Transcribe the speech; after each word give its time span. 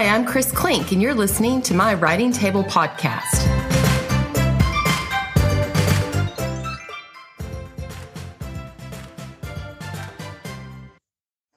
Hi, 0.00 0.06
I'm 0.06 0.24
Chris 0.24 0.50
Klink, 0.50 0.92
and 0.92 1.02
you're 1.02 1.12
listening 1.12 1.60
to 1.60 1.74
my 1.74 1.92
Writing 1.92 2.32
Table 2.32 2.64
podcast. 2.64 3.46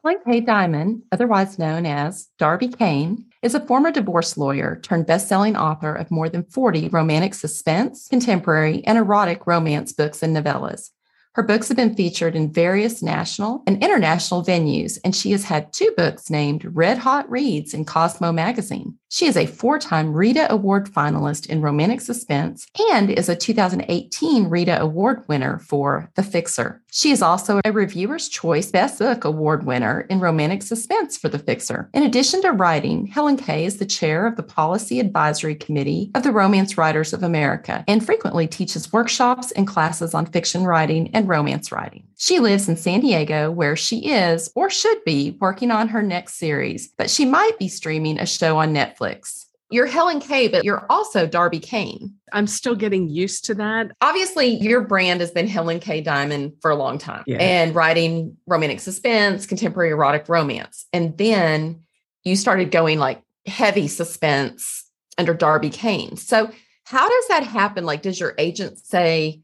HelenKay 0.05 0.45
Dimon, 0.45 1.03
otherwise 1.13 1.57
known 1.57 1.85
as 1.85 2.27
Darby 2.37 2.67
Kane, 2.67 3.27
is 3.41 3.55
a 3.55 3.65
former 3.65 3.91
divorce 3.91 4.35
lawyer 4.35 4.77
turned 4.83 5.05
best-selling 5.05 5.55
author 5.55 5.95
of 5.95 6.11
more 6.11 6.27
than 6.27 6.43
40 6.43 6.89
romantic 6.89 7.35
suspense, 7.35 8.09
contemporary, 8.09 8.85
and 8.85 8.97
erotic 8.97 9.47
romance 9.47 9.93
books 9.93 10.21
and 10.21 10.35
novellas. 10.35 10.89
Her 11.35 11.41
books 11.41 11.67
have 11.69 11.77
been 11.77 11.95
featured 11.95 12.35
in 12.35 12.53
various 12.53 13.01
national 13.01 13.63
and 13.65 13.83
international 13.83 14.45
venues, 14.45 14.99
and 15.03 15.15
she 15.15 15.31
has 15.31 15.45
had 15.45 15.73
two 15.73 15.91
books 15.97 16.29
named 16.29 16.63
Red 16.75 16.99
Hot 16.99 17.27
Reads 17.29 17.73
in 17.73 17.85
Cosmo 17.85 18.31
magazine. 18.31 18.99
She 19.13 19.27
is 19.27 19.37
a 19.37 19.45
four 19.45 19.77
time 19.77 20.11
Rita 20.11 20.51
Award 20.51 20.91
finalist 20.91 21.45
in 21.45 21.61
romantic 21.61 22.01
suspense 22.01 22.65
and 22.91 23.11
is 23.11 23.29
a 23.29 23.35
2018 23.35 24.49
Rita 24.49 24.81
Award 24.81 25.23
winner 25.27 25.59
for 25.59 26.09
The 26.15 26.23
Fixer. 26.23 26.81
She 26.91 27.11
is 27.11 27.21
also 27.21 27.61
a 27.63 27.71
Reviewer's 27.71 28.27
Choice 28.27 28.71
Best 28.71 28.97
Book 28.97 29.23
Award 29.23 29.67
winner 29.67 30.07
in 30.09 30.19
romantic 30.19 30.63
suspense 30.63 31.15
for 31.15 31.29
The 31.29 31.37
Fixer. 31.37 31.91
In 31.93 32.01
addition 32.01 32.41
to 32.41 32.53
writing, 32.53 33.07
HelenKay 33.07 33.65
is 33.65 33.77
the 33.77 33.85
chair 33.85 34.25
of 34.25 34.35
the 34.35 34.41
Policy 34.41 34.99
Advisory 34.99 35.53
Committee 35.53 36.09
of 36.15 36.23
the 36.23 36.31
Romance 36.31 36.75
Writers 36.75 37.13
of 37.13 37.21
America 37.21 37.85
and 37.87 38.03
frequently 38.03 38.47
teaches 38.47 38.91
workshops 38.91 39.51
and 39.51 39.67
classes 39.67 40.15
on 40.15 40.25
fiction 40.25 40.63
writing 40.65 41.11
and 41.13 41.29
romance 41.29 41.71
writing. 41.71 42.07
She 42.17 42.39
lives 42.39 42.69
in 42.69 42.77
San 42.77 43.01
Diego, 43.01 43.51
where 43.51 43.75
she 43.75 44.11
is, 44.11 44.51
or 44.55 44.69
should 44.69 45.03
be, 45.03 45.37
working 45.39 45.71
on 45.71 45.87
her 45.89 46.01
next 46.01 46.35
series, 46.35 46.87
but 46.87 47.09
she 47.09 47.25
might 47.25 47.57
be 47.59 47.67
streaming 47.67 48.19
a 48.19 48.25
show 48.25 48.57
on 48.57 48.73
Netflix. 48.73 49.45
You're 49.69 49.87
HelenKay, 49.87 50.51
but 50.51 50.63
you're 50.63 50.85
also 50.87 51.25
Darby 51.25 51.59
Kane. 51.59 52.13
I'm 52.31 52.45
still 52.45 52.75
getting 52.75 53.09
used 53.09 53.45
to 53.45 53.55
that. 53.55 53.91
Obviously, 54.01 54.45
your 54.45 54.81
brand 54.81 55.19
has 55.21 55.31
been 55.31 55.47
HelenKay 55.47 56.05
Dimon 56.05 56.53
for 56.61 56.69
a 56.69 56.75
long 56.75 56.99
time 56.99 57.23
yeah. 57.25 57.37
and 57.37 57.73
writing 57.73 58.37
romantic 58.45 58.79
suspense, 58.79 59.47
contemporary 59.47 59.89
erotic 59.89 60.29
romance. 60.29 60.85
And 60.93 61.17
then 61.17 61.81
you 62.23 62.35
started 62.35 62.69
going 62.69 62.99
like 62.99 63.23
heavy 63.47 63.87
suspense 63.87 64.87
under 65.17 65.33
Darby 65.33 65.71
Kane. 65.71 66.17
So, 66.17 66.51
how 66.85 67.09
does 67.09 67.27
that 67.29 67.43
happen? 67.43 67.85
Like, 67.85 68.01
does 68.01 68.19
your 68.19 68.35
agent 68.37 68.77
say, 68.77 69.41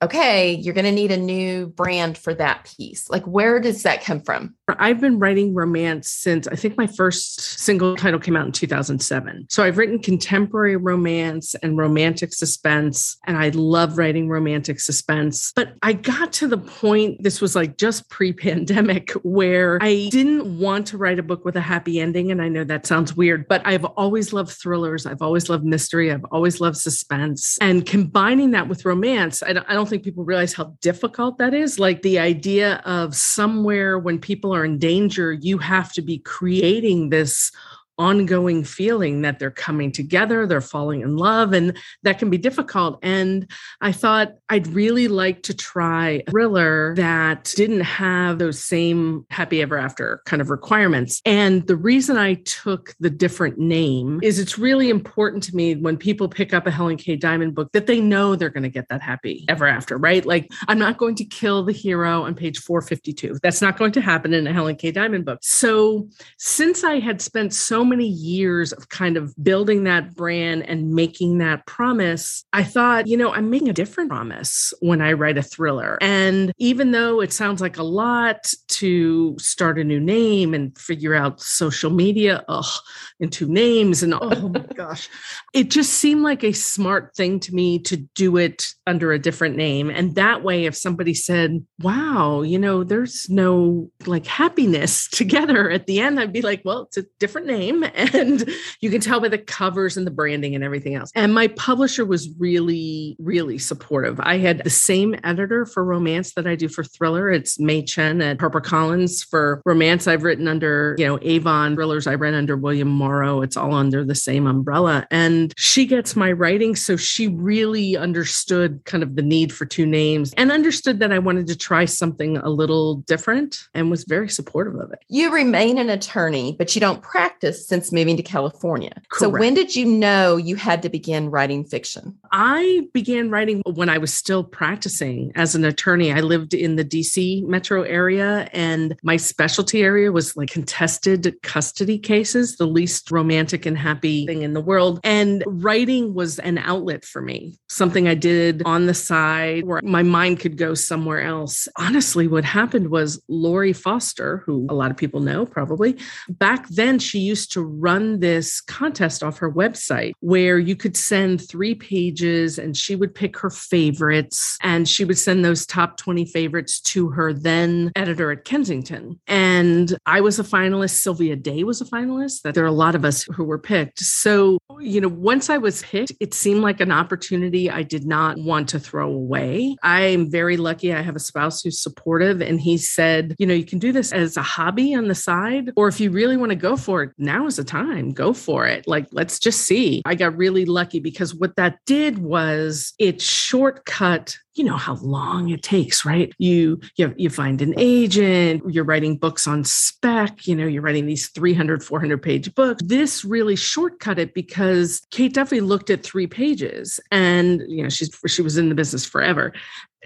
okay, 0.00 0.54
you're 0.54 0.74
going 0.74 0.84
to 0.84 0.92
need 0.92 1.10
a 1.10 1.16
new 1.16 1.66
brand 1.66 2.16
for 2.16 2.32
that 2.34 2.72
piece. 2.76 3.10
Like, 3.10 3.24
where 3.24 3.58
does 3.58 3.82
that 3.82 4.04
come 4.04 4.20
from? 4.20 4.54
I've 4.68 5.00
been 5.00 5.18
writing 5.18 5.54
romance 5.54 6.10
since 6.10 6.46
I 6.46 6.54
think 6.54 6.76
my 6.76 6.86
first 6.86 7.40
single 7.40 7.96
title 7.96 8.20
came 8.20 8.36
out 8.36 8.46
in 8.46 8.52
2007. 8.52 9.46
So 9.48 9.62
I've 9.62 9.78
written 9.78 9.98
contemporary 9.98 10.76
romance 10.76 11.54
and 11.56 11.76
romantic 11.76 12.32
suspense, 12.32 13.16
and 13.26 13.36
I 13.36 13.48
love 13.48 13.98
writing 13.98 14.28
romantic 14.28 14.80
suspense. 14.80 15.52
But 15.56 15.74
I 15.82 15.94
got 15.94 16.32
to 16.34 16.48
the 16.48 16.58
point, 16.58 17.22
this 17.22 17.40
was 17.40 17.56
like 17.56 17.76
just 17.76 18.08
pre 18.10 18.32
pandemic, 18.32 19.10
where 19.22 19.78
I 19.80 20.08
didn't 20.10 20.58
want 20.58 20.86
to 20.88 20.98
write 20.98 21.18
a 21.18 21.22
book 21.22 21.44
with 21.44 21.56
a 21.56 21.60
happy 21.60 21.98
ending. 21.98 22.30
And 22.30 22.40
I 22.42 22.48
know 22.48 22.64
that 22.64 22.86
sounds 22.86 23.16
weird, 23.16 23.48
but 23.48 23.62
I've 23.64 23.84
always 23.84 24.32
loved 24.32 24.50
thrillers. 24.50 25.06
I've 25.06 25.22
always 25.22 25.48
loved 25.48 25.64
mystery. 25.64 26.12
I've 26.12 26.24
always 26.30 26.60
loved 26.60 26.76
suspense. 26.76 27.58
And 27.60 27.84
combining 27.86 28.52
that 28.52 28.68
with 28.68 28.84
romance, 28.84 29.42
I 29.42 29.54
don't, 29.54 29.66
don't 29.88 29.94
think 29.94 30.04
people 30.04 30.24
realize 30.24 30.52
how 30.52 30.76
difficult 30.82 31.38
that 31.38 31.54
is. 31.54 31.78
Like 31.78 32.02
the 32.02 32.18
idea 32.18 32.82
of 32.84 33.16
somewhere 33.16 33.98
when 33.98 34.18
people 34.18 34.54
are 34.54 34.64
in 34.64 34.78
danger, 34.78 35.32
you 35.32 35.56
have 35.58 35.92
to 35.94 36.02
be 36.02 36.18
creating 36.18 37.08
this 37.08 37.50
ongoing 37.98 38.64
feeling 38.64 39.22
that 39.22 39.38
they're 39.38 39.50
coming 39.50 39.90
together, 39.90 40.46
they're 40.46 40.60
falling 40.60 41.00
in 41.00 41.16
love, 41.16 41.52
and 41.52 41.76
that 42.02 42.18
can 42.18 42.30
be 42.30 42.38
difficult. 42.38 42.98
And 43.02 43.50
I 43.80 43.92
thought 43.92 44.34
I'd 44.48 44.68
really 44.68 45.08
like 45.08 45.42
to 45.44 45.54
try 45.54 46.22
a 46.26 46.30
thriller 46.30 46.94
that 46.96 47.52
didn't 47.56 47.80
have 47.80 48.38
those 48.38 48.62
same 48.62 49.26
happy 49.30 49.62
ever 49.62 49.76
after 49.76 50.22
kind 50.26 50.40
of 50.40 50.50
requirements. 50.50 51.20
And 51.24 51.66
the 51.66 51.76
reason 51.76 52.16
I 52.16 52.34
took 52.34 52.94
the 53.00 53.10
different 53.10 53.58
name 53.58 54.20
is 54.22 54.38
it's 54.38 54.58
really 54.58 54.90
important 54.90 55.42
to 55.44 55.56
me 55.56 55.74
when 55.74 55.96
people 55.96 56.28
pick 56.28 56.54
up 56.54 56.66
a 56.66 56.70
HelenKay 56.70 57.18
Dimon 57.18 57.54
book 57.54 57.72
that 57.72 57.86
they 57.86 58.00
know 58.00 58.36
they're 58.36 58.48
going 58.48 58.62
to 58.62 58.68
get 58.68 58.88
that 58.88 59.02
happy 59.02 59.44
ever 59.48 59.66
after, 59.66 59.98
right? 59.98 60.24
Like 60.24 60.50
I'm 60.68 60.78
not 60.78 60.98
going 60.98 61.16
to 61.16 61.24
kill 61.24 61.64
the 61.64 61.72
hero 61.72 62.22
on 62.22 62.34
page 62.34 62.58
452. 62.60 63.38
That's 63.42 63.60
not 63.60 63.76
going 63.76 63.92
to 63.92 64.00
happen 64.00 64.32
in 64.32 64.46
a 64.46 64.52
HelenKay 64.52 64.94
Dimon 64.94 65.24
book. 65.24 65.38
So 65.42 66.08
since 66.38 66.84
I 66.84 67.00
had 67.00 67.20
spent 67.20 67.52
so 67.52 67.84
many 67.88 68.06
years 68.06 68.72
of 68.72 68.88
kind 68.88 69.16
of 69.16 69.34
building 69.42 69.84
that 69.84 70.14
brand 70.14 70.68
and 70.68 70.94
making 70.94 71.38
that 71.38 71.66
promise, 71.66 72.44
I 72.52 72.62
thought, 72.62 73.06
you 73.06 73.16
know, 73.16 73.32
I'm 73.32 73.50
making 73.50 73.68
a 73.68 73.72
different 73.72 74.10
promise 74.10 74.72
when 74.80 75.00
I 75.00 75.12
write 75.12 75.38
a 75.38 75.42
thriller. 75.42 75.98
And 76.00 76.52
even 76.58 76.92
though 76.92 77.20
it 77.20 77.32
sounds 77.32 77.60
like 77.60 77.78
a 77.78 77.82
lot 77.82 78.52
to 78.68 79.36
start 79.38 79.78
a 79.78 79.84
new 79.84 80.00
name 80.00 80.54
and 80.54 80.76
figure 80.78 81.14
out 81.14 81.40
social 81.40 81.90
media, 81.90 82.44
ugh, 82.48 82.80
and 83.20 83.32
two 83.32 83.48
names 83.48 84.02
and 84.02 84.14
oh 84.14 84.48
my 84.48 84.60
gosh, 84.74 85.08
it 85.52 85.70
just 85.70 85.94
seemed 85.94 86.22
like 86.22 86.44
a 86.44 86.52
smart 86.52 87.14
thing 87.16 87.40
to 87.40 87.54
me 87.54 87.78
to 87.80 87.96
do 87.96 88.36
it 88.36 88.68
under 88.86 89.12
a 89.12 89.18
different 89.18 89.56
name. 89.56 89.90
And 89.90 90.14
that 90.14 90.42
way, 90.42 90.64
if 90.64 90.76
somebody 90.76 91.14
said, 91.14 91.64
wow, 91.80 92.42
you 92.42 92.58
know, 92.58 92.84
there's 92.84 93.28
no 93.28 93.90
like 94.06 94.26
happiness 94.26 95.08
together 95.12 95.70
at 95.70 95.86
the 95.86 96.00
end, 96.00 96.20
I'd 96.20 96.32
be 96.32 96.42
like, 96.42 96.62
well, 96.64 96.82
it's 96.82 96.96
a 96.96 97.04
different 97.18 97.46
name 97.46 97.77
and 97.94 98.48
you 98.80 98.90
can 98.90 99.00
tell 99.00 99.20
by 99.20 99.28
the 99.28 99.38
covers 99.38 99.96
and 99.96 100.06
the 100.06 100.10
branding 100.10 100.54
and 100.54 100.64
everything 100.64 100.94
else. 100.94 101.10
And 101.14 101.34
my 101.34 101.48
publisher 101.48 102.04
was 102.04 102.28
really, 102.38 103.16
really 103.18 103.58
supportive. 103.58 104.20
I 104.20 104.38
had 104.38 104.64
the 104.64 104.70
same 104.70 105.14
editor 105.24 105.66
for 105.66 105.84
romance 105.84 106.34
that 106.34 106.46
I 106.46 106.54
do 106.54 106.68
for 106.68 106.84
thriller. 106.84 107.30
It's 107.30 107.58
May 107.58 107.82
Chen 107.82 108.20
at 108.20 108.38
HarperCollins. 108.38 109.26
For 109.26 109.62
romance, 109.64 110.06
I've 110.06 110.22
written 110.22 110.48
under, 110.48 110.96
you 110.98 111.06
know, 111.06 111.18
Avon 111.22 111.74
thrillers. 111.74 112.06
I 112.06 112.14
read 112.14 112.34
under 112.34 112.56
William 112.56 112.88
Morrow. 112.88 113.42
It's 113.42 113.56
all 113.56 113.74
under 113.74 114.04
the 114.04 114.14
same 114.14 114.46
umbrella. 114.46 115.06
And 115.10 115.52
she 115.56 115.86
gets 115.86 116.16
my 116.16 116.32
writing. 116.32 116.76
So 116.76 116.96
she 116.96 117.28
really 117.28 117.96
understood 117.96 118.84
kind 118.84 119.02
of 119.02 119.16
the 119.16 119.22
need 119.22 119.52
for 119.52 119.64
two 119.64 119.86
names 119.86 120.32
and 120.36 120.50
understood 120.50 120.98
that 121.00 121.12
I 121.12 121.18
wanted 121.18 121.46
to 121.48 121.56
try 121.56 121.84
something 121.84 122.36
a 122.38 122.48
little 122.48 122.96
different 123.06 123.68
and 123.74 123.90
was 123.90 124.04
very 124.04 124.28
supportive 124.28 124.76
of 124.76 124.92
it. 124.92 125.00
You 125.08 125.32
remain 125.32 125.78
an 125.78 125.90
attorney, 125.90 126.54
but 126.58 126.74
you 126.74 126.80
don't 126.80 127.02
practice 127.02 127.67
since 127.68 127.92
moving 127.92 128.16
to 128.16 128.22
California. 128.22 128.92
Correct. 129.10 129.20
So 129.20 129.28
when 129.28 129.52
did 129.52 129.76
you 129.76 129.84
know 129.84 130.36
you 130.36 130.56
had 130.56 130.82
to 130.82 130.88
begin 130.88 131.30
writing 131.30 131.64
fiction? 131.64 132.18
I 132.32 132.88
began 132.94 133.30
writing 133.30 133.62
when 133.66 133.90
I 133.90 133.98
was 133.98 134.12
still 134.12 134.42
practicing 134.42 135.32
as 135.34 135.54
an 135.54 135.64
attorney. 135.64 136.10
I 136.10 136.20
lived 136.20 136.54
in 136.54 136.76
the 136.76 136.84
DC 136.84 137.46
metro 137.46 137.82
area 137.82 138.48
and 138.54 138.96
my 139.02 139.18
specialty 139.18 139.82
area 139.82 140.10
was 140.10 140.34
like 140.34 140.50
contested 140.50 141.36
custody 141.42 141.98
cases, 141.98 142.56
the 142.56 142.66
least 142.66 143.10
romantic 143.10 143.66
and 143.66 143.76
happy 143.76 144.24
thing 144.26 144.42
in 144.42 144.54
the 144.54 144.62
world. 144.62 145.00
And 145.04 145.44
writing 145.46 146.14
was 146.14 146.38
an 146.38 146.56
outlet 146.56 147.04
for 147.04 147.20
me, 147.20 147.58
something 147.68 148.08
I 148.08 148.14
did 148.14 148.62
on 148.64 148.86
the 148.86 148.94
side 148.94 149.64
where 149.64 149.80
my 149.84 150.02
mind 150.02 150.40
could 150.40 150.56
go 150.56 150.72
somewhere 150.72 151.20
else. 151.20 151.68
Honestly, 151.76 152.28
what 152.28 152.44
happened 152.44 152.88
was 152.88 153.22
Lori 153.28 153.74
Foster, 153.74 154.42
who 154.46 154.66
a 154.70 154.74
lot 154.74 154.90
of 154.90 154.96
people 154.96 155.20
know 155.20 155.44
probably, 155.44 155.98
back 156.30 156.66
then 156.68 156.98
she 156.98 157.18
used 157.18 157.52
to 157.52 157.57
run 157.62 158.20
this 158.20 158.60
contest 158.60 159.22
off 159.22 159.38
her 159.38 159.50
website 159.50 160.12
where 160.20 160.58
you 160.58 160.76
could 160.76 160.96
send 160.96 161.46
three 161.46 161.74
pages 161.74 162.58
and 162.58 162.76
she 162.76 162.96
would 162.96 163.14
pick 163.14 163.36
her 163.38 163.50
favorites 163.50 164.58
and 164.62 164.88
she 164.88 165.04
would 165.04 165.18
send 165.18 165.44
those 165.44 165.66
top 165.66 165.96
20 165.96 166.24
favorites 166.26 166.80
to 166.80 167.08
her 167.08 167.32
then 167.32 167.90
editor 167.96 168.30
at 168.32 168.44
Kensington. 168.44 169.18
And 169.26 169.96
I 170.06 170.20
was 170.20 170.38
a 170.38 170.44
finalist. 170.44 171.00
Sylvia 171.00 171.36
Day 171.36 171.64
was 171.64 171.80
a 171.80 171.84
finalist. 171.84 172.42
That 172.42 172.54
there 172.54 172.64
are 172.64 172.66
a 172.66 172.72
lot 172.72 172.94
of 172.94 173.04
us 173.04 173.22
who 173.24 173.44
were 173.44 173.58
picked. 173.58 174.00
So, 174.00 174.58
you 174.80 175.00
know, 175.00 175.08
once 175.08 175.50
I 175.50 175.58
was 175.58 175.82
picked, 175.82 176.12
it 176.20 176.34
seemed 176.34 176.60
like 176.60 176.80
an 176.80 176.92
opportunity 176.92 177.70
I 177.70 177.82
did 177.82 178.06
not 178.06 178.38
want 178.38 178.68
to 178.70 178.80
throw 178.80 179.10
away. 179.10 179.76
I'm 179.82 180.30
very 180.30 180.56
lucky. 180.56 180.92
I 180.92 181.02
have 181.02 181.16
a 181.16 181.20
spouse 181.20 181.62
who's 181.62 181.80
supportive 181.80 182.40
and 182.40 182.60
he 182.60 182.78
said, 182.78 183.34
you 183.38 183.46
know, 183.46 183.54
you 183.54 183.64
can 183.64 183.78
do 183.78 183.92
this 183.92 184.12
as 184.12 184.36
a 184.36 184.42
hobby 184.42 184.94
on 184.94 185.08
the 185.08 185.14
side, 185.14 185.70
or 185.76 185.88
if 185.88 186.00
you 186.00 186.10
really 186.10 186.36
want 186.36 186.50
to 186.50 186.56
go 186.56 186.76
for 186.76 187.02
it, 187.02 187.10
now 187.18 187.46
is 187.48 187.56
the 187.56 187.64
time. 187.64 188.12
Go 188.12 188.32
for 188.32 188.66
it. 188.66 188.86
Like, 188.86 189.08
let's 189.12 189.38
just 189.38 189.62
see. 189.62 190.02
I 190.04 190.14
got 190.14 190.36
really 190.36 190.64
lucky 190.64 191.00
because 191.00 191.34
what 191.34 191.56
that 191.56 191.78
did 191.86 192.18
was 192.18 192.94
it 192.98 193.20
shortcut 193.20 194.38
you 194.58 194.64
know 194.64 194.76
how 194.76 194.96
long 194.96 195.48
it 195.50 195.62
takes 195.62 196.04
right 196.04 196.32
you 196.38 196.80
you, 196.96 197.14
you 197.16 197.30
find 197.30 197.62
an 197.62 197.74
agent 197.78 198.62
you're 198.68 198.84
writing 198.84 199.16
books 199.16 199.46
on 199.46 199.64
spec 199.64 200.46
you 200.46 200.54
know 200.54 200.66
you're 200.66 200.82
writing 200.82 201.06
these 201.06 201.28
300 201.28 201.82
400 201.82 202.22
page 202.22 202.54
books 202.54 202.82
this 202.84 203.24
really 203.24 203.56
shortcut 203.56 204.18
it 204.18 204.34
because 204.34 205.06
kate 205.10 205.34
duffy 205.34 205.60
looked 205.60 205.90
at 205.90 206.02
three 206.02 206.26
pages 206.26 207.00
and 207.10 207.62
you 207.68 207.82
know 207.82 207.88
she's 207.88 208.10
she 208.26 208.42
was 208.42 208.58
in 208.58 208.68
the 208.68 208.74
business 208.74 209.04
forever 209.04 209.52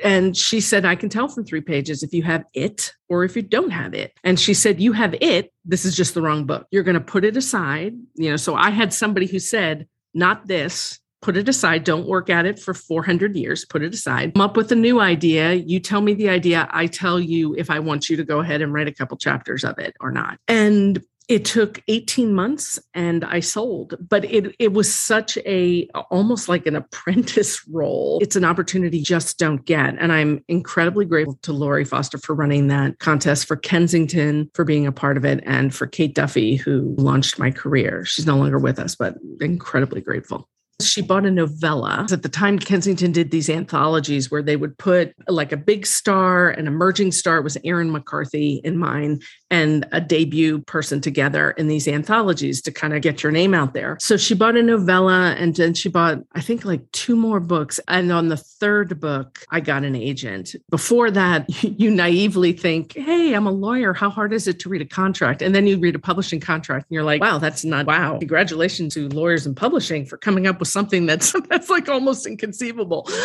And 0.03 0.37
she 0.37 0.61
said, 0.61 0.85
I 0.85 0.97
can 0.97 1.09
tell 1.09 1.29
from 1.29 1.45
three 1.45 1.61
pages 1.61 2.03
if 2.03 2.15
you 2.15 2.23
have 2.23 2.45
it 2.55 2.93
or 3.09 3.25
if 3.25 3.37
you 3.37 3.43
don't 3.43 3.71
have 3.71 3.95
it. 3.95 4.13
And 4.25 4.41
she 4.41 4.55
said, 4.55 4.81
You 4.81 4.93
have 4.93 5.15
it. 5.21 5.53
This 5.65 5.85
is 5.85 5.95
just 5.95 6.15
the 6.15 6.23
wrong 6.23 6.47
book. 6.47 6.67
You're 6.71 6.83
going 6.83 6.95
to 6.95 7.01
put 7.01 7.25
it 7.25 7.37
aside. 7.37 7.95
You 8.15 8.31
know, 8.31 8.37
so 8.37 8.55
I 8.55 8.71
had 8.71 8.93
somebody 8.93 9.27
who 9.27 9.39
said, 9.39 9.87
Not 10.15 10.47
this. 10.47 10.99
Put 11.23 11.37
it 11.37 11.49
aside. 11.49 11.85
Don't 11.85 12.07
work 12.07 12.29
at 12.29 12.47
it 12.47 12.59
for 12.59 12.75
400 12.75 13.37
years. 13.37 13.65
Put 13.65 13.83
it 13.83 13.95
aside. 13.95 14.35
Come 14.35 14.43
up 14.43 14.57
with 14.57 14.73
a 14.73 14.77
new 14.77 15.01
idea. 15.01 15.55
You 15.55 15.79
tell 15.81 16.01
me 16.01 16.15
the 16.15 16.29
idea. 16.29 16.69
I 16.71 16.87
tell 16.89 17.21
you 17.21 17.55
if 17.55 17.71
I 17.71 17.79
want 17.79 18.11
you 18.11 18.17
to 18.17 18.25
go 18.25 18.41
ahead 18.41 18.61
and 18.61 18.75
write 18.75 18.89
a 18.89 18.95
couple 18.95 19.17
chapters 19.17 19.65
of 19.65 19.79
it 19.79 19.95
or 20.01 20.11
not. 20.11 20.39
And 20.49 21.01
it 21.29 21.45
took 21.45 21.81
18 21.89 22.35
months 22.35 22.79
and 22.95 23.25
I 23.25 23.41
sold, 23.41 23.95
but 24.09 24.25
it 24.25 24.55
it 24.59 24.73
was 24.73 24.93
such 24.93 25.39
a 25.39 25.89
almost 26.11 26.49
like 26.49 26.67
an 26.67 26.77
apprentice 26.83 27.67
role. 27.69 28.19
It's 28.21 28.37
an 28.37 28.45
opportunity 28.45 29.01
just 29.01 29.39
don't 29.39 29.65
get. 29.65 29.97
And 29.99 30.13
I'm 30.13 30.45
incredibly 30.49 31.05
grateful 31.05 31.39
to 31.43 31.53
Lori 31.53 31.85
Foster 31.85 32.19
for 32.19 32.35
running 32.35 32.69
that 32.69 32.99
contest, 32.99 33.47
for 33.47 33.57
Kensington 33.57 34.51
for 34.55 34.65
being 34.65 34.87
a 34.87 34.93
part 34.93 35.17
of 35.17 35.25
it, 35.25 35.43
and 35.47 35.75
for 35.75 35.87
Kate 35.87 36.15
Duffy, 36.15 36.57
who 36.57 36.95
launched 36.99 37.39
my 37.39 37.51
career. 37.51 38.05
She's 38.05 38.27
no 38.27 38.37
longer 38.37 38.59
with 38.59 38.79
us, 38.79 38.95
but 38.95 39.17
incredibly 39.41 40.01
grateful 40.01 40.49
she 40.87 41.03
bought 41.03 41.27
a 41.27 41.31
novella. 41.31 42.07
At 42.11 42.23
the 42.23 42.29
time, 42.29 42.59
Kensington 42.59 43.13
did 43.13 43.31
these 43.31 43.49
anthologies 43.51 44.31
where 44.31 44.43
they 44.43 44.57
would 44.57 44.77
put 44.79 45.15
like 45.29 45.53
a 45.53 45.57
big 45.57 45.87
star, 45.87 46.51
an 46.51 46.67
emerging 46.67 47.13
star, 47.13 47.43
was 47.43 47.57
Erin 47.65 47.91
McCarthy 47.91 48.61
in 48.65 48.79
mine, 48.79 49.21
and 49.51 49.87
a 49.93 50.01
debut 50.01 50.61
person 50.61 51.01
together 51.01 51.51
in 51.53 51.69
these 51.69 51.87
anthologies 51.87 52.63
to 52.63 52.73
kind 52.73 52.95
of 52.95 53.03
get 53.03 53.23
your 53.23 53.31
name 53.33 53.55
out 53.55 53.75
there. 53.75 53.99
So 54.01 54.17
she 54.17 54.35
bought 54.35 54.57
a 54.57 54.63
novella 54.63 55.35
and 55.39 55.55
then 55.55 55.75
she 55.75 55.89
bought, 55.89 56.19
I 56.33 56.41
think, 56.41 56.65
like 56.65 56.91
two 56.93 57.17
more 57.17 57.41
books. 57.41 57.79
And 57.89 58.11
on 58.11 58.29
the 58.29 58.37
third 58.37 58.99
book, 58.99 59.45
I 59.51 59.61
got 59.61 59.85
an 59.85 59.95
agent. 59.95 60.57
Before 60.71 61.11
that, 61.11 61.47
you 61.63 61.91
naively 61.91 62.53
think, 62.53 62.97
hey, 62.97 63.35
I'm 63.35 63.47
a 63.47 63.53
lawyer. 63.53 63.93
How 63.93 64.09
hard 64.09 64.33
is 64.33 64.49
it 64.49 64.59
to 64.61 64.69
read 64.69 64.83
a 64.83 64.87
contract? 64.87 65.43
And 65.43 65.55
then 65.55 65.67
you 65.67 65.79
read 65.79 65.95
a 65.95 65.99
publishing 65.99 66.41
contract 66.41 66.87
and 66.89 66.95
you're 66.95 67.05
like, 67.05 67.21
wow, 67.21 67.39
that's 67.39 67.65
not, 67.65 67.87
wow. 67.87 68.19
Congratulations 68.19 68.95
to 68.95 69.09
lawyers 69.11 69.47
and 69.47 69.57
publishing 69.57 70.07
for 70.07 70.17
coming 70.17 70.47
up 70.47 70.61
with 70.61 70.69
something 70.73 71.07
that's 71.07 71.33
that's 71.49 71.71
like 71.71 71.89
almost 71.89 72.27
inconceivable. 72.27 73.09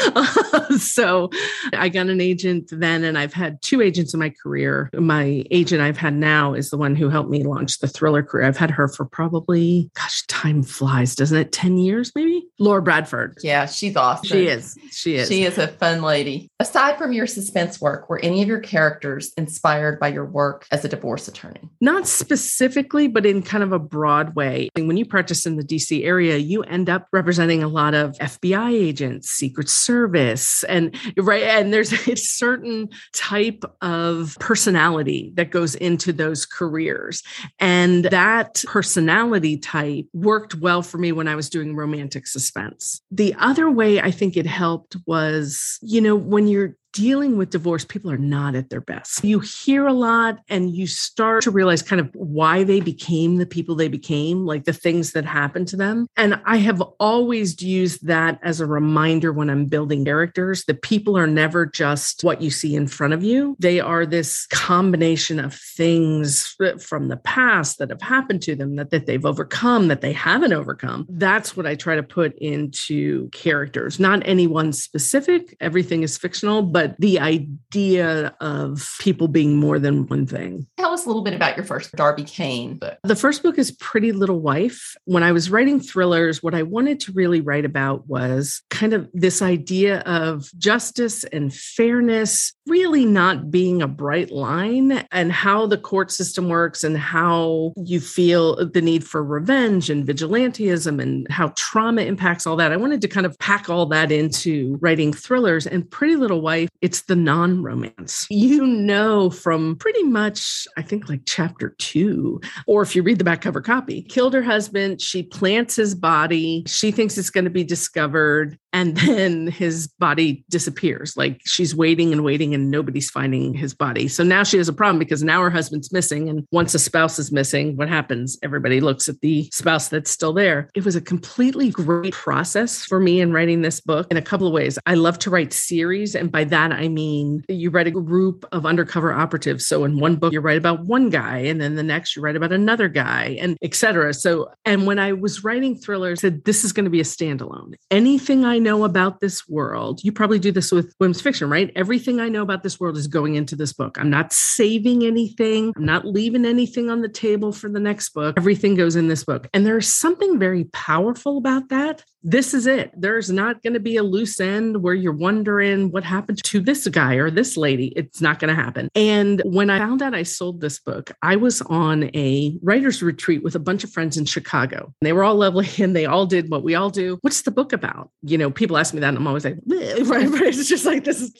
So 0.78 1.30
I 1.74 1.90
got 1.90 2.08
an 2.08 2.22
agent 2.22 2.70
then, 2.72 3.04
and 3.04 3.18
I've 3.18 3.34
had 3.34 3.62
two 3.62 3.82
agents 3.82 4.14
in 4.14 4.20
my 4.20 4.30
career. 4.30 4.90
My 4.94 5.44
agent 5.52 5.82
I've 5.82 5.98
had 5.98 6.14
now 6.14 6.54
is 6.54 6.70
the 6.70 6.78
one 6.78 6.96
who 6.96 7.10
helped 7.10 7.30
me 7.30 7.44
launch 7.44 7.80
the 7.80 7.88
thriller 7.88 8.24
career. 8.24 8.46
I've 8.46 8.58
had 8.58 8.72
her 8.72 8.88
for 8.88 9.06
probably, 9.06 9.90
gosh, 9.96 10.26
time 10.28 10.64
flies, 10.64 11.16
doesn't 11.16 11.38
it? 11.38 11.52
10 11.52 11.78
years, 11.78 12.12
maybe? 12.16 12.48
Laura 12.60 12.82
Bradford. 12.82 13.38
Yeah, 13.44 13.66
she's 13.66 13.96
awesome. 13.96 14.28
She 14.28 14.48
is. 14.48 14.78
She 14.92 15.16
is. 15.16 15.28
She 15.28 15.44
is 15.44 15.58
a 15.58 15.68
fun 15.68 16.02
lady. 16.02 16.50
Aside 16.60 16.98
from 16.98 17.14
your 17.14 17.28
suspense 17.28 17.80
work, 17.80 18.10
were 18.10 18.20
any 18.20 18.42
of 18.42 18.48
your 18.48 18.60
characters 18.60 19.32
inspired 19.38 20.00
by 20.00 20.10
your 20.10 20.26
work 20.26 20.66
as 20.72 20.84
a 20.84 20.90
divorce 20.90 21.28
attorney? 21.28 21.70
Not 21.82 22.08
specifically, 22.08 23.08
but 23.08 23.26
in 23.26 23.42
kind 23.42 23.64
of 23.64 23.72
a 23.72 23.80
broad 23.80 24.36
way. 24.36 24.70
When 24.76 24.98
you 24.98 25.06
practice 25.06 25.46
in 25.46 25.56
the 25.56 25.64
DC 25.64 26.04
area, 26.04 26.38
you 26.38 26.64
end 26.64 26.90
up 26.90 27.08
representing 27.12 27.37
a 27.40 27.68
lot 27.68 27.94
of 27.94 28.14
FBI 28.20 28.74
agents, 28.74 29.30
Secret 29.30 29.70
Service, 29.70 30.64
and 30.66 30.96
right. 31.18 31.44
And 31.44 31.74
there's 31.74 31.94
a 32.08 32.16
certain 32.16 32.90
type 33.14 33.64
of 33.82 34.38
personality 34.40 35.32
that 35.36 35.52
goes 35.52 35.76
into 35.76 36.12
those 36.14 36.46
careers. 36.46 37.24
And 37.60 38.06
that 38.06 38.64
personality 38.68 39.58
type 39.58 40.06
worked 40.14 40.56
well 40.56 40.82
for 40.82 40.98
me 40.98 41.12
when 41.12 41.28
I 41.28 41.36
was 41.36 41.50
doing 41.50 41.76
romantic 41.76 42.28
suspense. 42.28 43.02
The 43.12 43.36
other 43.40 43.70
way 43.70 44.02
I 44.02 44.12
think 44.12 44.38
it 44.38 44.46
helped 44.46 44.98
was, 45.06 45.80
you 45.82 46.02
know, 46.02 46.16
when 46.16 46.48
you're 46.48 46.76
dealing 46.98 47.38
with 47.38 47.52
divorce, 47.52 47.86
people 47.86 48.12
are 48.12 48.18
not 48.18 48.56
at 48.56 48.72
their 48.72 48.82
best. 48.82 49.24
You 49.24 49.40
hear 49.40 49.86
a 49.86 49.94
lot 49.94 50.40
and 50.50 50.76
you 50.76 50.88
start 50.88 51.44
to 51.44 51.52
realize 51.52 51.84
kind 51.84 52.02
of 52.02 52.10
why 52.16 52.64
they 52.64 52.80
became 52.80 53.38
the 53.38 53.46
people 53.46 53.76
they 53.76 53.88
became, 53.88 54.46
like 54.46 54.64
the 54.64 54.74
things 54.74 55.12
that 55.12 55.24
happened 55.24 55.68
to 55.70 55.78
them. 55.78 56.08
And 56.18 56.42
I 56.46 56.58
have 56.58 56.82
always 57.00 57.62
used 57.62 58.08
that 58.08 58.40
as 58.42 58.60
a 58.60 58.66
reminder 58.66 59.32
when 59.32 59.50
I'm 59.50 59.66
building 59.66 60.06
characters 60.06 60.66
that 60.66 60.82
people 60.82 61.16
are 61.16 61.28
never 61.28 61.68
just 61.68 62.24
what 62.24 62.42
you 62.42 62.50
see 62.50 62.76
in 62.76 62.88
front 62.88 63.14
of 63.14 63.24
you. 63.24 63.56
They 63.60 63.80
are 63.80 64.04
this 64.04 64.48
combination 64.48 65.40
of 65.40 65.54
things 65.54 66.56
from 66.80 67.10
the 67.10 67.18
past 67.18 67.78
that 67.78 67.92
have 67.92 68.02
happened 68.02 68.42
to 68.44 68.56
them 68.56 68.76
that, 68.78 68.90
that 68.90 69.06
they've 69.06 69.26
overcome, 69.26 69.88
that 69.90 70.02
they 70.02 70.14
haven't 70.14 70.54
overcome. 70.54 71.06
That's 71.10 71.56
what 71.56 71.68
I 71.68 71.76
try 71.76 71.96
to 71.96 72.04
put 72.04 72.36
into 72.40 73.30
characters, 73.30 74.00
not 74.00 74.26
any 74.26 74.48
one 74.48 74.74
specific. 74.74 75.56
Everything 75.60 76.02
is 76.02 76.18
fictional, 76.18 76.64
but 76.64 76.87
but 76.88 77.00
the 77.00 77.20
idea 77.20 78.36
of 78.40 78.96
people 79.00 79.28
being 79.28 79.56
more 79.56 79.80
than 79.80 80.08
one 80.08 80.26
thing. 80.26 80.68
Tell 80.78 80.94
us 80.94 81.06
a 81.06 81.08
little 81.08 81.24
bit 81.24 81.34
about 81.34 81.58
your 81.58 81.66
first 81.66 81.92
Darby 81.94 82.24
Kane 82.24 82.78
book. 82.78 82.98
The 83.04 83.16
first 83.16 83.44
book 83.44 83.58
is 83.58 83.72
Pretty 83.72 84.12
Little 84.12 84.40
Wife. 84.40 84.96
When 85.06 85.24
I 85.24 85.32
was 85.32 85.50
writing 85.50 85.80
thrillers, 85.80 86.42
what 86.42 86.56
I 86.56 86.64
wanted 86.64 87.00
to 87.02 87.12
really 87.12 87.42
write 87.42 87.66
about 87.66 88.08
was 88.08 88.62
kind 88.70 88.94
of 88.94 89.10
this 89.14 89.42
idea 89.42 90.00
of 90.02 90.50
justice 90.58 91.24
and 91.26 91.54
fairness 91.54 92.54
really 92.68 93.06
not 93.06 93.50
being 93.50 93.82
a 93.82 93.88
bright 93.88 94.32
line 94.32 95.06
and 95.12 95.32
how 95.32 95.66
the 95.68 95.78
court 95.78 96.12
system 96.12 96.50
works 96.50 96.84
and 96.84 96.98
how 96.98 97.74
you 97.78 98.00
feel 98.00 98.66
the 98.70 98.82
need 98.82 99.04
for 99.04 99.24
revenge 99.24 99.90
and 99.90 100.06
vigilantism 100.06 101.02
and 101.02 101.28
how 101.30 101.54
trauma 101.56 102.02
impacts 102.02 102.46
all 102.46 102.56
that. 102.56 102.72
I 102.72 102.78
wanted 102.78 103.02
to 103.02 103.08
kind 103.08 103.26
of 103.26 103.38
pack 103.40 103.70
all 103.70 103.86
that 103.88 104.12
into 104.12 104.78
writing 104.82 105.14
thrillers 105.14 105.68
and 105.68 105.90
Pretty 105.90 106.16
Little 106.16 106.42
Wife 106.42 106.70
it's 106.82 107.04
the 107.04 107.16
non 107.16 107.64
romance. 107.64 108.28
You 108.30 108.66
know, 108.66 109.30
from 109.30 109.76
pretty 109.78 110.04
much, 110.04 110.68
I 110.78 110.82
think 110.82 111.10
like 111.10 111.22
chapter 111.26 111.70
two, 111.80 112.40
or 112.68 112.82
if 112.82 112.96
you 112.96 113.04
read 113.04 113.18
the 113.18 113.24
back 113.24 113.42
cover 113.42 113.62
copy, 113.62 114.04
killed 114.04 114.34
her 114.34 114.44
husband. 114.44 115.02
She 115.02 115.24
plants 115.24 115.76
his 115.76 115.96
body. 115.96 116.64
She 116.68 116.92
thinks 116.92 117.18
it's 117.18 117.30
going 117.30 117.46
to 117.46 117.52
be 117.52 117.64
discovered 117.64 118.58
and 118.74 118.96
then 118.98 119.48
his 119.48 119.88
body 119.88 120.46
disappears 120.50 121.18
like 121.18 121.42
she's 121.46 121.76
waiting 121.76 122.12
and 122.12 122.24
waiting 122.24 122.54
and 122.58 122.72
nobody's 122.72 123.10
finding 123.10 123.54
his 123.54 123.74
body. 123.74 124.08
So 124.08 124.24
now 124.24 124.44
she 124.44 124.58
has 124.58 124.68
a 124.68 124.74
problem 124.74 125.00
because 125.00 125.24
now 125.24 125.42
her 125.42 125.50
husband's 125.50 125.92
missing 125.94 126.28
and 126.30 126.46
once 126.52 126.74
a 126.74 126.80
spouse 126.80 127.20
is 127.20 127.32
missing 127.32 127.78
what 127.78 127.88
happens? 127.88 128.38
Everybody 128.44 128.82
looks 128.82 129.08
at 129.08 129.22
the 129.22 129.50
spouse 129.54 129.88
that's 129.90 130.12
still 130.12 130.34
there. 130.34 130.70
It 130.76 130.84
was 130.84 130.96
a 130.96 131.02
completely 131.02 131.70
great 131.70 132.14
process 132.14 132.84
for 132.84 133.00
me 133.00 133.22
in 133.22 133.32
writing 133.32 133.62
this 133.62 133.80
book 133.80 134.08
in 134.12 134.18
a 134.18 134.22
couple 134.22 134.48
of 134.48 134.54
ways. 134.54 134.78
I 134.86 134.96
love 134.96 135.20
to 135.20 135.30
write 135.30 135.54
series 135.54 136.16
and 136.16 136.32
by 136.32 136.44
that 136.46 136.72
i 136.72 136.88
mean 136.88 137.44
you 137.48 137.70
write 137.70 137.88
a 137.88 137.92
group 137.92 138.46
of 138.52 138.66
undercover 138.66 139.14
operatives. 139.14 139.68
So 139.68 139.84
in 139.86 140.00
one 140.00 140.16
book 140.16 140.34
you 140.34 140.42
write 140.42 140.58
about 140.58 140.86
one 140.86 141.10
guy 141.10 141.38
and 141.38 141.62
then 141.62 141.76
the 141.76 141.84
next 141.84 142.16
you 142.16 142.22
write 142.22 142.36
about 142.36 142.52
another 142.52 142.88
guy 142.90 143.38
and 143.40 143.58
etc 143.62 144.14
so 144.14 144.50
and 144.66 144.86
when 144.88 145.00
i 145.00 145.14
was 145.14 145.44
writing 145.44 145.76
thrillers 145.76 146.08
I 146.08 146.16
said 146.16 146.46
this 146.46 146.64
is 146.64 146.74
going 146.74 146.86
to 146.86 146.90
be 146.90 147.00
a 147.00 147.04
standalone. 147.04 147.76
Anything 147.92 148.44
i 148.44 148.58
know 148.58 148.84
about 148.84 149.20
this 149.20 149.48
world, 149.48 150.00
you 150.04 150.12
probably 150.12 150.40
do 150.40 150.52
this 150.52 150.72
with 150.72 150.96
women's 151.00 151.22
fiction, 151.22 151.50
right? 151.50 151.72
Everything 151.76 152.20
I 152.20 152.30
know 152.30 152.42
about 152.48 152.64
this 152.64 152.80
world 152.80 152.98
is 152.98 153.08
going 153.08 153.36
into 153.36 153.56
this 153.56 153.74
book. 153.74 153.98
I'm 154.00 154.10
not 154.10 154.32
saving 154.32 155.04
anything, 155.04 155.74
I'm 155.76 155.86
not 155.86 156.06
leaving 156.06 156.46
anything 156.46 156.90
on 156.90 157.02
the 157.02 157.10
table 157.10 157.52
for 157.52 157.70
the 157.70 157.80
next 157.80 158.10
book. 158.10 158.36
Everything 158.38 158.76
goes 158.76 158.96
in 158.96 159.08
this 159.08 159.24
book. 159.24 159.48
And 159.54 159.66
there's 159.66 159.92
something 159.94 160.40
very 160.40 160.64
powerful 160.66 161.38
about 161.38 161.70
that 161.70 162.04
this 162.28 162.54
is 162.54 162.68
it. 162.68 162.92
There's 162.94 163.32
not 163.32 163.64
going 163.64 163.74
to 163.74 163.80
be 163.80 163.96
a 163.96 164.04
loose 164.04 164.42
end 164.42 164.84
where 164.84 164.94
you're 164.94 165.14
wondering 165.14 165.92
what 165.92 166.04
happened 166.04 166.44
to 166.44 166.60
this 166.60 166.86
guy 166.90 167.16
or 167.16 167.32
this 167.32 167.56
lady. 167.56 167.94
It's 167.96 168.20
not 168.20 168.40
going 168.40 168.54
to 168.54 168.62
happen. 168.62 168.90
And 168.96 169.42
when 169.46 169.70
I 169.70 169.80
found 169.80 170.02
out 170.02 170.14
I 170.14 170.24
sold 170.24 170.60
this 170.60 170.78
book, 170.78 171.12
I 171.22 171.38
was 171.38 171.62
on 171.64 172.14
a 172.14 172.58
writer's 172.62 173.02
retreat 173.02 173.44
with 173.44 173.56
a 173.56 173.60
bunch 173.60 173.86
of 173.86 173.92
friends 173.92 174.18
in 174.18 174.26
Chicago. 174.26 174.94
They 175.02 175.14
were 175.14 175.24
all 175.24 175.36
lovely 175.36 175.70
and 175.82 175.96
they 175.96 176.06
all 176.06 176.26
did 176.26 176.52
what 176.52 176.64
we 176.64 176.76
all 176.76 176.90
do. 176.90 177.18
What's 177.22 177.44
the 177.44 177.52
book 177.52 177.72
about? 177.72 178.12
You 178.24 178.38
know, 178.38 178.52
people 178.52 178.78
ask 178.78 178.94
me 178.94 179.00
that 179.00 179.10
and 179.10 179.18
I'm 179.18 179.28
always 179.28 179.46
like, 179.46 179.60
right, 179.66 180.28
right. 180.28 180.54
It's 180.54 180.68
just 180.68 180.86
like, 180.86 181.06
this 181.06 181.22
is, 181.22 181.34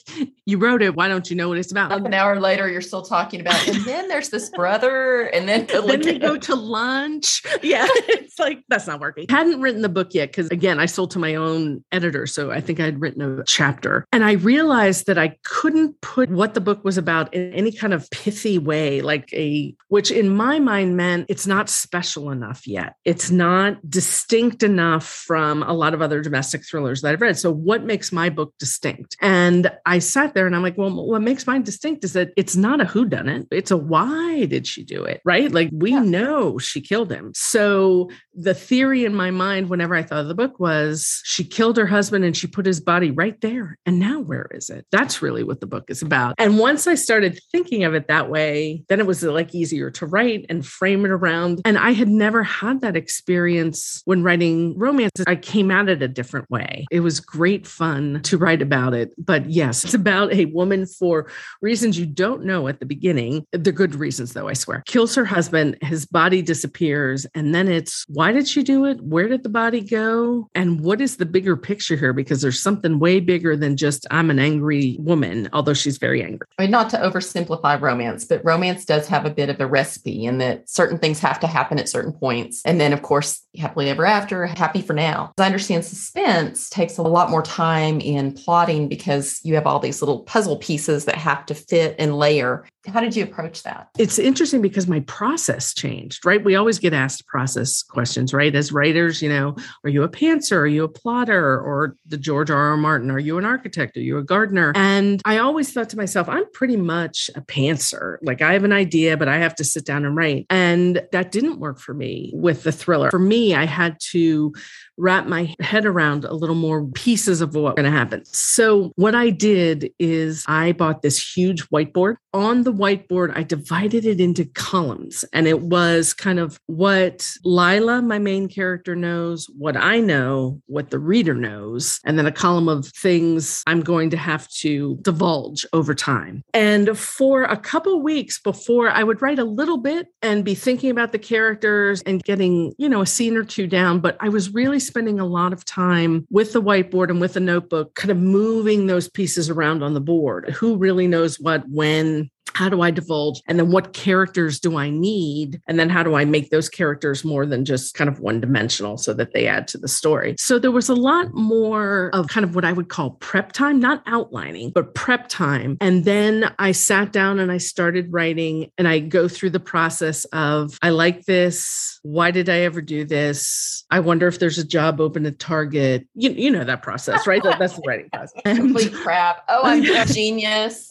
you 0.46 0.56
wrote 0.56 0.80
it. 0.80 0.94
Why 0.94 1.08
don't 1.08 1.28
you 1.28 1.36
know 1.36 1.50
what 1.50 1.58
it's 1.58 1.70
about? 1.70 1.92
An 1.92 2.14
hour 2.14 2.40
later, 2.40 2.66
you're 2.70 2.80
still 2.80 3.02
talking 3.02 3.42
about, 3.42 3.68
and 3.68 3.84
then 3.84 4.08
there's 4.08 4.30
this 4.30 4.48
brother, 4.48 5.24
and 5.34 5.46
then, 5.46 5.66
then 5.68 5.84
we 5.84 6.18
go 6.18 6.38
to 6.38 6.54
lunch. 6.54 7.42
Yeah. 7.60 7.86
It's 7.90 8.38
like, 8.38 8.62
that's 8.68 8.86
not 8.86 9.00
working. 9.00 9.26
Hadn't 9.28 9.60
written 9.60 9.82
the 9.82 9.88
book 9.88 10.14
yet 10.14 10.28
because, 10.28 10.48
again, 10.50 10.77
I 10.80 10.86
sold 10.86 11.10
to 11.12 11.18
my 11.18 11.34
own 11.34 11.84
editor. 11.92 12.26
So 12.26 12.50
I 12.50 12.60
think 12.60 12.80
I 12.80 12.84
had 12.84 13.00
written 13.00 13.40
a 13.40 13.44
chapter. 13.44 14.06
And 14.12 14.24
I 14.24 14.32
realized 14.32 15.06
that 15.06 15.18
I 15.18 15.36
couldn't 15.44 16.00
put 16.00 16.30
what 16.30 16.54
the 16.54 16.60
book 16.60 16.84
was 16.84 16.98
about 16.98 17.32
in 17.34 17.52
any 17.52 17.72
kind 17.72 17.94
of 17.94 18.08
pithy 18.10 18.58
way, 18.58 19.00
like 19.00 19.32
a, 19.32 19.74
which 19.88 20.10
in 20.10 20.28
my 20.28 20.58
mind 20.58 20.96
meant 20.96 21.26
it's 21.28 21.46
not 21.46 21.68
special 21.68 22.30
enough 22.30 22.66
yet. 22.66 22.94
It's 23.04 23.30
not 23.30 23.78
distinct 23.88 24.62
enough 24.62 25.06
from 25.06 25.62
a 25.62 25.72
lot 25.72 25.94
of 25.94 26.02
other 26.02 26.20
domestic 26.20 26.66
thrillers 26.66 27.02
that 27.02 27.12
I've 27.12 27.20
read. 27.20 27.38
So 27.38 27.52
what 27.52 27.84
makes 27.84 28.12
my 28.12 28.28
book 28.28 28.54
distinct? 28.58 29.16
And 29.20 29.70
I 29.86 29.98
sat 29.98 30.34
there 30.34 30.46
and 30.46 30.54
I'm 30.54 30.62
like, 30.62 30.78
well, 30.78 31.06
what 31.06 31.22
makes 31.22 31.46
mine 31.46 31.62
distinct 31.62 32.04
is 32.04 32.12
that 32.12 32.30
it's 32.36 32.56
not 32.56 32.80
a 32.80 32.84
whodunit. 32.84 33.46
It's 33.50 33.70
a 33.70 33.76
why 33.76 34.46
did 34.46 34.66
she 34.66 34.84
do 34.84 35.04
it? 35.04 35.20
Right. 35.24 35.50
Like 35.50 35.70
we 35.72 35.92
yeah. 35.92 36.00
know 36.00 36.58
she 36.58 36.80
killed 36.80 37.10
him. 37.10 37.32
So 37.34 38.10
the 38.34 38.54
theory 38.54 39.04
in 39.04 39.14
my 39.14 39.30
mind, 39.30 39.68
whenever 39.68 39.94
I 39.94 40.02
thought 40.02 40.20
of 40.20 40.28
the 40.28 40.34
book 40.34 40.57
was 40.58 41.20
she 41.24 41.44
killed 41.44 41.76
her 41.76 41.86
husband 41.86 42.24
and 42.24 42.36
she 42.36 42.46
put 42.46 42.66
his 42.66 42.80
body 42.80 43.10
right 43.10 43.40
there. 43.40 43.78
And 43.86 43.98
now 43.98 44.20
where 44.20 44.48
is 44.52 44.70
it? 44.70 44.86
That's 44.90 45.22
really 45.22 45.44
what 45.44 45.60
the 45.60 45.66
book 45.66 45.84
is 45.88 46.02
about. 46.02 46.34
And 46.38 46.58
once 46.58 46.86
I 46.86 46.94
started 46.94 47.38
thinking 47.52 47.84
of 47.84 47.94
it 47.94 48.08
that 48.08 48.30
way, 48.30 48.84
then 48.88 49.00
it 49.00 49.06
was 49.06 49.22
like 49.22 49.54
easier 49.54 49.90
to 49.92 50.06
write 50.06 50.46
and 50.48 50.66
frame 50.66 51.04
it 51.04 51.10
around. 51.10 51.60
And 51.64 51.78
I 51.78 51.92
had 51.92 52.08
never 52.08 52.42
had 52.42 52.80
that 52.80 52.96
experience 52.96 54.02
when 54.04 54.22
writing 54.22 54.78
romances. 54.78 55.24
I 55.26 55.36
came 55.36 55.70
at 55.70 55.88
it 55.88 56.02
a 56.02 56.08
different 56.08 56.50
way. 56.50 56.86
It 56.90 57.00
was 57.00 57.20
great 57.20 57.66
fun 57.66 58.20
to 58.24 58.38
write 58.38 58.62
about 58.62 58.94
it. 58.94 59.12
But 59.18 59.50
yes, 59.50 59.84
it's 59.84 59.94
about 59.94 60.32
a 60.32 60.46
woman 60.46 60.86
for 60.86 61.30
reasons 61.60 61.98
you 61.98 62.06
don't 62.06 62.44
know 62.44 62.68
at 62.68 62.80
the 62.80 62.86
beginning. 62.86 63.46
They're 63.52 63.72
good 63.72 63.94
reasons, 63.94 64.32
though, 64.32 64.48
I 64.48 64.52
swear. 64.54 64.82
Kills 64.86 65.14
her 65.14 65.24
husband, 65.24 65.78
his 65.82 66.06
body 66.06 66.42
disappears. 66.42 67.26
And 67.34 67.54
then 67.54 67.68
it's 67.68 68.04
why 68.08 68.32
did 68.32 68.48
she 68.48 68.62
do 68.62 68.84
it? 68.84 69.00
Where 69.00 69.28
did 69.28 69.42
the 69.42 69.48
body 69.48 69.80
go? 69.80 70.47
And 70.54 70.80
what 70.80 71.00
is 71.00 71.16
the 71.16 71.26
bigger 71.26 71.56
picture 71.56 71.96
here? 71.96 72.12
Because 72.12 72.42
there's 72.42 72.60
something 72.60 72.98
way 72.98 73.20
bigger 73.20 73.56
than 73.56 73.76
just 73.76 74.06
I'm 74.10 74.30
an 74.30 74.38
angry 74.38 74.96
woman, 75.00 75.48
although 75.52 75.74
she's 75.74 75.98
very 75.98 76.22
angry. 76.22 76.46
I 76.58 76.62
mean, 76.62 76.70
not 76.70 76.90
to 76.90 76.96
oversimplify 76.98 77.80
romance, 77.80 78.24
but 78.24 78.44
romance 78.44 78.84
does 78.84 79.06
have 79.08 79.24
a 79.24 79.30
bit 79.30 79.48
of 79.50 79.60
a 79.60 79.66
recipe 79.66 80.24
in 80.24 80.38
that 80.38 80.68
certain 80.68 80.98
things 80.98 81.20
have 81.20 81.40
to 81.40 81.46
happen 81.46 81.78
at 81.78 81.88
certain 81.88 82.12
points. 82.12 82.62
And 82.64 82.80
then, 82.80 82.92
of 82.92 83.02
course, 83.02 83.42
happily 83.56 83.88
ever 83.88 84.06
after, 84.06 84.46
happy 84.46 84.82
for 84.82 84.92
now. 84.92 85.32
As 85.38 85.42
I 85.42 85.46
understand, 85.46 85.84
suspense 85.84 86.68
takes 86.68 86.98
a 86.98 87.02
lot 87.02 87.30
more 87.30 87.42
time 87.42 88.00
in 88.00 88.32
plotting 88.32 88.88
because 88.88 89.40
you 89.44 89.54
have 89.54 89.66
all 89.66 89.78
these 89.78 90.02
little 90.02 90.20
puzzle 90.20 90.56
pieces 90.56 91.04
that 91.04 91.16
have 91.16 91.46
to 91.46 91.54
fit 91.54 91.96
and 91.98 92.18
layer. 92.18 92.64
How 92.88 93.00
did 93.00 93.14
you 93.14 93.24
approach 93.24 93.62
that? 93.62 93.88
It's 93.98 94.18
interesting 94.18 94.62
because 94.62 94.86
my 94.86 95.00
process 95.00 95.74
changed, 95.74 96.24
right? 96.24 96.42
We 96.42 96.56
always 96.56 96.78
get 96.78 96.92
asked 96.92 97.26
process 97.26 97.82
questions, 97.82 98.32
right? 98.32 98.54
As 98.54 98.72
writers, 98.72 99.22
you 99.22 99.28
know, 99.28 99.56
are 99.84 99.90
you 99.90 100.02
a 100.02 100.08
pantser? 100.08 100.56
Are 100.56 100.66
you 100.66 100.84
a 100.84 100.88
plotter? 100.88 101.60
Or 101.60 101.96
the 102.06 102.16
George 102.16 102.50
R. 102.50 102.70
R. 102.70 102.76
Martin, 102.76 103.10
are 103.10 103.18
you 103.18 103.38
an 103.38 103.44
architect? 103.44 103.96
Are 103.96 104.00
you 104.00 104.18
a 104.18 104.24
gardener? 104.24 104.72
And 104.74 105.20
I 105.24 105.38
always 105.38 105.72
thought 105.72 105.88
to 105.90 105.96
myself, 105.96 106.28
I'm 106.28 106.50
pretty 106.52 106.76
much 106.76 107.30
a 107.34 107.40
pantser. 107.40 108.18
Like 108.22 108.42
I 108.42 108.52
have 108.52 108.64
an 108.64 108.72
idea, 108.72 109.16
but 109.16 109.28
I 109.28 109.38
have 109.38 109.54
to 109.56 109.64
sit 109.64 109.84
down 109.84 110.04
and 110.04 110.16
write. 110.16 110.46
And 110.50 111.02
that 111.12 111.32
didn't 111.32 111.60
work 111.60 111.78
for 111.78 111.94
me 111.94 112.32
with 112.34 112.62
the 112.62 112.72
thriller. 112.72 113.10
For 113.10 113.18
me, 113.18 113.54
I 113.54 113.64
had 113.64 113.98
to 114.12 114.52
wrap 114.98 115.26
my 115.26 115.54
head 115.60 115.86
around 115.86 116.24
a 116.24 116.34
little 116.34 116.56
more 116.56 116.84
pieces 116.86 117.40
of 117.40 117.54
what's 117.54 117.76
going 117.76 117.90
to 117.90 117.96
happen. 117.96 118.24
So, 118.26 118.92
what 118.96 119.14
I 119.14 119.30
did 119.30 119.92
is 119.98 120.44
I 120.46 120.72
bought 120.72 121.02
this 121.02 121.36
huge 121.36 121.68
whiteboard. 121.70 122.16
On 122.34 122.64
the 122.64 122.72
whiteboard, 122.78 123.32
I 123.36 123.42
divided 123.42 124.06
it 124.06 124.20
into 124.20 124.44
columns, 124.44 125.24
and 125.32 125.46
it 125.46 125.60
was 125.62 126.14
kind 126.14 126.38
of 126.38 126.58
what 126.66 127.28
Lila, 127.44 128.00
my 128.00 128.18
main 128.18 128.48
character, 128.48 128.94
knows, 128.94 129.46
what 129.56 129.76
I 129.76 130.00
know, 130.00 130.62
what 130.66 130.90
the 130.90 130.98
reader 130.98 131.34
knows, 131.34 132.00
and 132.04 132.18
then 132.18 132.26
a 132.26 132.32
column 132.32 132.68
of 132.68 132.86
things 132.86 133.62
I'm 133.66 133.80
going 133.80 134.10
to 134.10 134.16
have 134.16 134.48
to 134.60 134.98
divulge 135.02 135.66
over 135.72 135.94
time. 135.94 136.42
And 136.54 136.96
for 136.96 137.44
a 137.44 137.56
couple 137.56 138.00
weeks 138.02 138.40
before, 138.40 138.88
I 138.88 139.02
would 139.02 139.20
write 139.20 139.38
a 139.38 139.44
little 139.44 139.78
bit 139.78 140.06
and 140.22 140.44
be 140.44 140.54
thinking 140.54 140.90
about 140.90 141.12
the 141.12 141.18
characters 141.18 142.02
and 142.02 142.22
getting, 142.22 142.74
you 142.78 142.88
know, 142.88 143.02
a 143.02 143.06
scene 143.06 143.36
or 143.36 143.44
two 143.44 143.66
down, 143.66 144.00
but 144.00 144.16
I 144.20 144.28
was 144.28 144.54
really 144.54 144.80
spending 144.80 145.20
a 145.20 145.26
lot 145.26 145.52
of 145.52 145.64
time 145.64 146.26
with 146.30 146.52
the 146.52 146.62
whiteboard 146.62 147.10
and 147.10 147.20
with 147.20 147.34
the 147.34 147.40
notebook, 147.40 147.94
kind 147.94 148.10
of 148.10 148.18
moving 148.18 148.86
those 148.86 149.08
pieces 149.08 149.50
around 149.50 149.82
on 149.82 149.94
the 149.94 150.00
board. 150.00 150.50
Who 150.50 150.76
really 150.76 151.06
knows 151.06 151.40
what, 151.40 151.68
when, 151.68 152.30
how 152.58 152.68
do 152.68 152.82
I 152.82 152.90
divulge? 152.90 153.40
And 153.46 153.56
then 153.56 153.70
what 153.70 153.92
characters 153.92 154.58
do 154.58 154.76
I 154.76 154.90
need? 154.90 155.60
And 155.68 155.78
then 155.78 155.88
how 155.88 156.02
do 156.02 156.16
I 156.16 156.24
make 156.24 156.50
those 156.50 156.68
characters 156.68 157.24
more 157.24 157.46
than 157.46 157.64
just 157.64 157.94
kind 157.94 158.10
of 158.10 158.18
one 158.18 158.40
dimensional 158.40 158.98
so 158.98 159.14
that 159.14 159.32
they 159.32 159.46
add 159.46 159.68
to 159.68 159.78
the 159.78 159.86
story? 159.86 160.34
So 160.40 160.58
there 160.58 160.72
was 160.72 160.88
a 160.88 160.94
lot 160.96 161.32
more 161.34 162.10
of 162.12 162.26
kind 162.26 162.42
of 162.42 162.56
what 162.56 162.64
I 162.64 162.72
would 162.72 162.88
call 162.88 163.10
prep 163.20 163.52
time, 163.52 163.78
not 163.78 164.02
outlining, 164.06 164.70
but 164.70 164.96
prep 164.96 165.28
time. 165.28 165.76
And 165.80 166.04
then 166.04 166.52
I 166.58 166.72
sat 166.72 167.12
down 167.12 167.38
and 167.38 167.52
I 167.52 167.58
started 167.58 168.12
writing 168.12 168.72
and 168.76 168.88
I 168.88 168.98
go 168.98 169.28
through 169.28 169.50
the 169.50 169.60
process 169.60 170.24
of 170.32 170.76
I 170.82 170.90
like 170.90 171.26
this. 171.26 171.97
Why 172.08 172.30
did 172.30 172.48
I 172.48 172.60
ever 172.60 172.80
do 172.80 173.04
this? 173.04 173.84
I 173.90 174.00
wonder 174.00 174.26
if 174.28 174.38
there's 174.38 174.56
a 174.56 174.64
job 174.64 174.98
open 174.98 175.26
at 175.26 175.38
Target. 175.38 176.06
You, 176.14 176.30
you 176.30 176.50
know 176.50 176.64
that 176.64 176.82
process, 176.82 177.26
right? 177.26 177.42
That's 177.42 177.76
the 177.76 177.82
writing 177.86 178.08
process. 178.12 178.42
Complete 178.44 178.94
crap. 178.94 179.44
Oh, 179.48 179.60
I'm 179.64 179.84
a 179.84 180.06
genius. 180.12 180.90